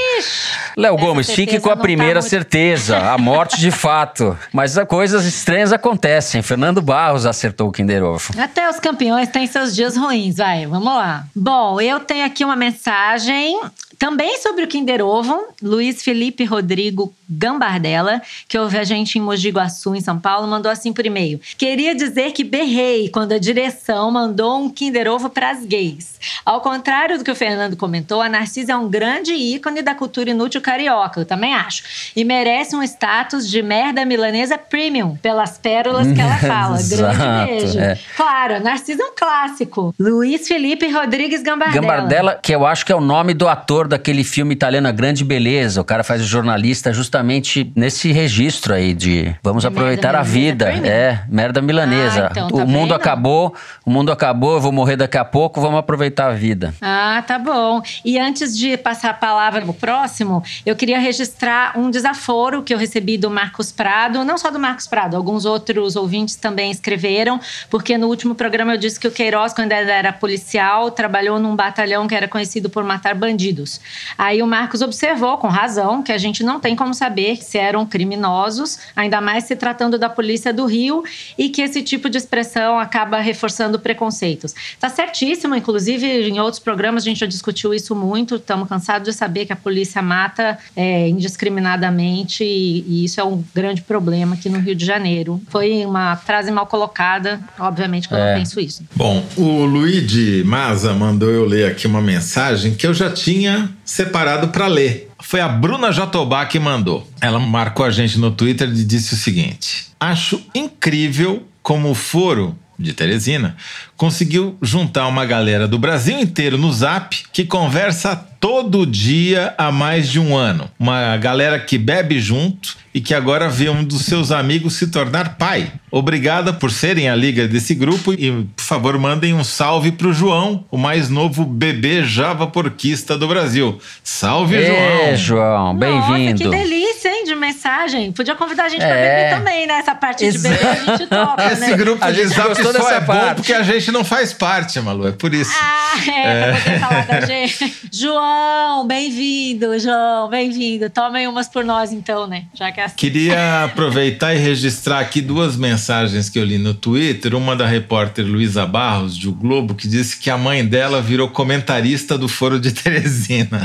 [0.75, 4.37] Léo Gomes, fique com a primeira primeira certeza, a morte de fato.
[4.53, 6.41] Mas as coisas estranhas acontecem.
[6.41, 8.33] Fernando Barros acertou o Kinder Ovo.
[8.39, 11.25] Até os campeões têm seus dias ruins, vai, vamos lá.
[11.35, 13.59] Bom, eu tenho aqui uma mensagem
[13.99, 19.49] também sobre o Kinder Ovo, Luiz Felipe Rodrigo Gambardella, que ouve a gente em Mogi
[19.49, 21.39] Guaçu, em São Paulo, mandou assim por e-mail.
[21.57, 26.17] Queria dizer que berrei quando a direção mandou um Kinder Ovo para as gays.
[26.45, 30.29] Ao contrário do que o Fernando comentou, a Narcisa é um grande ícone da cultura
[30.29, 31.83] inútil carioca, eu também acho.
[32.15, 36.77] E merece um status de merda milanesa premium, pelas pérolas que ela fala.
[36.81, 37.79] Grande beijo.
[37.79, 37.99] é.
[38.15, 39.93] Claro, Narcisa é um clássico.
[39.99, 41.81] Luiz Felipe Rodrigues Gambardella.
[41.81, 45.23] Gambardella, que eu acho que é o nome do ator daquele filme italiano A Grande
[45.23, 45.81] Beleza.
[45.81, 50.69] O cara faz o jornalista justamente nesse registro aí de vamos Merda aproveitar a vida.
[50.69, 52.27] É, merda milanesa.
[52.27, 52.93] Ah, então, o tá mundo vendo?
[52.93, 56.73] acabou, o mundo acabou, eu vou morrer daqui a pouco, vamos aproveitar a vida.
[56.81, 57.81] Ah, tá bom.
[58.05, 62.77] E antes de passar a palavra pro próximo, eu queria registrar um desaforo que eu
[62.77, 67.97] recebi do Marcos Prado, não só do Marcos Prado, alguns outros ouvintes também escreveram, porque
[67.97, 72.15] no último programa eu disse que o Queiroz, quando era policial, trabalhou num batalhão que
[72.15, 73.78] era conhecido por matar bandidos.
[74.17, 77.85] Aí o Marcos observou, com razão, que a gente não tem como saber se eram
[77.85, 81.03] criminosos, ainda mais se tratando da polícia do Rio,
[81.37, 84.53] e que esse tipo de expressão acaba reforçando preconceitos.
[84.79, 89.13] Tá certíssimo, inclusive em outros programas a gente já discutiu isso muito, estamos cansados de
[89.13, 94.49] saber que a polícia mata é, indiscriminadamente e, e isso é um grande problema aqui
[94.49, 95.41] no Rio de Janeiro.
[95.49, 98.33] Foi uma frase mal colocada, obviamente que eu É.
[98.33, 98.83] não penso isso.
[98.95, 104.49] Bom, o Luigi Maza mandou eu ler aqui uma mensagem que eu já tinha separado
[104.49, 105.09] para ler.
[105.21, 107.07] Foi a Bruna Jatobá que mandou.
[107.21, 112.57] Ela marcou a gente no Twitter e disse o seguinte: Acho incrível como o foro
[112.77, 113.57] de Teresina
[113.99, 120.07] conseguiu juntar uma galera do Brasil inteiro no Zap que conversa todo dia há mais
[120.07, 120.71] de um ano.
[120.79, 125.35] Uma galera que bebe junto e que agora vê um dos seus amigos se tornar
[125.37, 125.69] pai.
[125.91, 130.63] Obrigada por serem a liga desse grupo e, por favor, mandem um salve pro João,
[130.71, 133.77] o mais novo bebê java porquista do Brasil.
[134.01, 135.17] Salve, Ê, João!
[135.17, 136.49] João, Nossa, que bem-vindo.
[136.49, 138.11] delícia, hein, de mensagem.
[138.13, 139.23] Podia convidar a gente pra É.
[139.31, 139.73] beber também, né?
[139.79, 140.55] Essa parte de Exato.
[140.55, 141.77] beber a gente topa, Esse né?
[141.77, 143.35] grupo A de gente Zap gostou só é bom parte.
[143.35, 145.51] porque a gente não faz parte, Malu, é por isso.
[145.53, 147.73] Ah, é, pra você falar da gente.
[147.91, 150.89] João, bem-vindo, João, bem-vindo.
[150.89, 152.45] Tomem umas por nós, então, né?
[152.53, 152.95] Já que é assim.
[152.95, 157.35] Queria aproveitar e registrar aqui duas mensagens que eu li no Twitter.
[157.35, 161.29] Uma da repórter Luísa Barros, de O Globo, que disse que a mãe dela virou
[161.29, 163.61] comentarista do Foro de Teresina.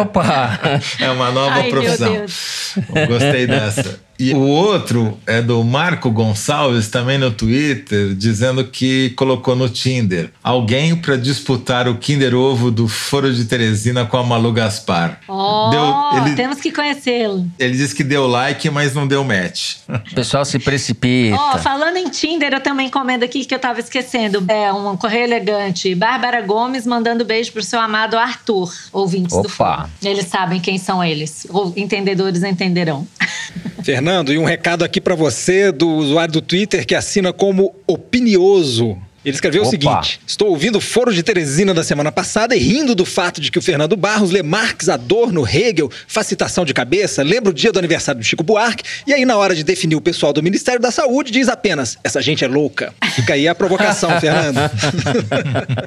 [0.00, 0.58] Opa!
[0.98, 2.12] É uma nova Ai, meu profissão.
[2.12, 2.74] Deus.
[3.08, 4.00] Gostei dessa.
[4.20, 10.30] E o outro é do Marco Gonçalves, também no Twitter, dizendo que colocou no Tinder
[10.42, 15.20] alguém para disputar o Kinder Ovo do Foro de Teresina com a Malu Gaspar.
[15.26, 17.46] Oh, Deu- ele- temos que conhecê-lo.
[17.58, 19.76] Ele disse que deu like, mas não deu match.
[19.88, 21.36] O pessoal se precipita.
[21.36, 24.44] Ó, falando em Tinder, eu também encomendo aqui que eu tava esquecendo.
[24.48, 25.94] É um correio elegante.
[25.94, 29.48] Bárbara Gomes mandando beijo pro seu amado Arthur, ouvintes do Opa.
[29.48, 29.88] Fórum.
[30.02, 31.46] Eles sabem quem são eles.
[31.48, 33.06] Ou entendedores entenderão.
[33.82, 38.96] Fernando, e um recado aqui pra você do usuário do Twitter que assina como Opinioso.
[39.24, 39.68] Ele escreveu Opa.
[39.68, 43.40] o seguinte: Estou ouvindo o foro de Teresina da semana passada e rindo do fato
[43.40, 47.54] de que o Fernando Barros lê Marx, Adorno, Hegel, faz citação de cabeça, lembra o
[47.54, 50.42] dia do aniversário do Chico Buarque e aí, na hora de definir o pessoal do
[50.42, 52.94] Ministério da Saúde, diz apenas: essa gente é louca.
[53.14, 54.58] Fica aí a provocação, Fernando.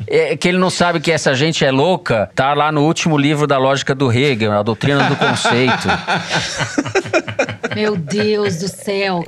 [0.05, 3.47] É que ele não sabe que essa gente é louca, tá lá no último livro
[3.47, 5.87] da lógica do Hegel, a doutrina do conceito.
[7.75, 9.23] Meu Deus do céu.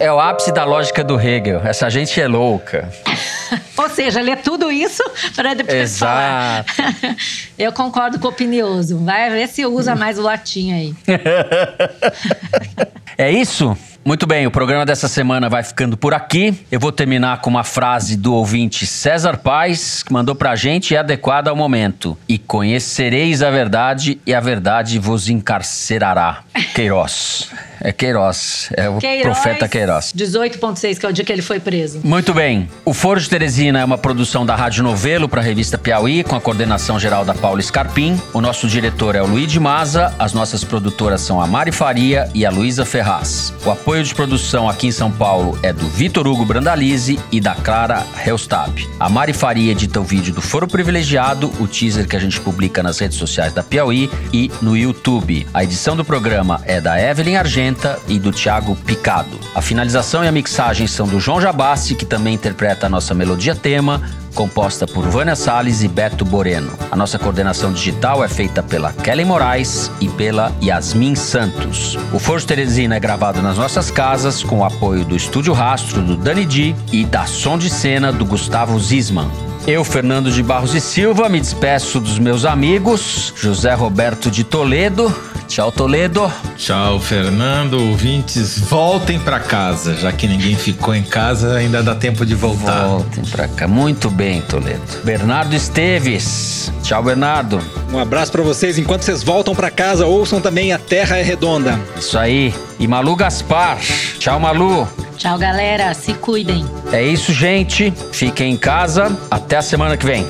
[0.00, 1.60] É o ápice da lógica do Hegel.
[1.64, 2.88] Essa gente é louca.
[3.76, 5.02] Ou seja, lê tudo isso
[5.34, 6.64] para depois falar.
[6.66, 7.16] Exato.
[7.58, 8.98] Eu concordo com o opinioso.
[8.98, 10.94] Vai ver se usa mais o latim aí.
[13.20, 13.76] É isso?
[14.04, 16.64] Muito bem, o programa dessa semana vai ficando por aqui.
[16.70, 20.96] Eu vou terminar com uma frase do ouvinte César Paz, que mandou pra gente e
[20.96, 22.16] é adequada ao momento.
[22.26, 26.42] E conhecereis a verdade, e a verdade vos encarcerará.
[26.74, 27.50] Queiroz.
[27.80, 28.70] É Queiroz.
[28.76, 30.12] É o profeta Queiroz.
[30.16, 32.00] 18.6, que é o dia que ele foi preso.
[32.02, 32.68] Muito bem.
[32.84, 36.34] O Foro de Teresina é uma produção da Rádio Novelo para a revista Piauí, com
[36.34, 38.20] a coordenação geral da Paula Scarpim.
[38.32, 40.14] O nosso diretor é o Luiz de Maza.
[40.18, 43.52] As nossas produtoras são a Mari Faria e a Luísa Ferraz.
[43.64, 47.54] O apoio de produção aqui em São Paulo é do Vitor Hugo Brandalize e da
[47.54, 48.88] Clara Helstab.
[48.98, 52.82] A Mari Faria edita o vídeo do Foro Privilegiado, o teaser que a gente publica
[52.82, 55.46] nas redes sociais da Piauí e no YouTube.
[55.54, 57.67] A edição do programa é da Evelyn Argento
[58.06, 59.38] E do Thiago Picado.
[59.54, 63.54] A finalização e a mixagem são do João Jabassi, que também interpreta a nossa melodia
[63.54, 64.00] tema,
[64.34, 66.72] composta por Vânia Salles e Beto Boreno.
[66.90, 71.98] A nossa coordenação digital é feita pela Kelly Moraes e pela Yasmin Santos.
[72.12, 76.16] O Forjo Teresina é gravado nas nossas casas com o apoio do Estúdio Rastro do
[76.16, 79.30] Dani Di e da Som de Cena do Gustavo Zisman.
[79.66, 85.14] Eu, Fernando de Barros e Silva, me despeço dos meus amigos, José Roberto de Toledo.
[85.48, 86.30] Tchau, Toledo.
[86.56, 87.80] Tchau, Fernando.
[87.80, 89.94] Ouvintes, voltem para casa.
[89.94, 92.86] Já que ninguém ficou em casa, ainda dá tempo de voltar.
[92.86, 93.66] Voltem para cá.
[93.66, 94.82] Muito bem, Toledo.
[95.02, 96.70] Bernardo Esteves.
[96.82, 97.60] Tchau, Bernardo.
[97.90, 98.78] Um abraço para vocês.
[98.78, 101.80] Enquanto vocês voltam para casa, ouçam também A Terra é Redonda.
[101.96, 102.54] Isso aí.
[102.78, 103.78] E Malu Gaspar.
[104.18, 104.86] Tchau, Malu.
[105.16, 105.94] Tchau, galera.
[105.94, 106.64] Se cuidem.
[106.92, 107.92] É isso, gente.
[108.12, 109.16] Fiquem em casa.
[109.30, 110.26] Até a semana que vem.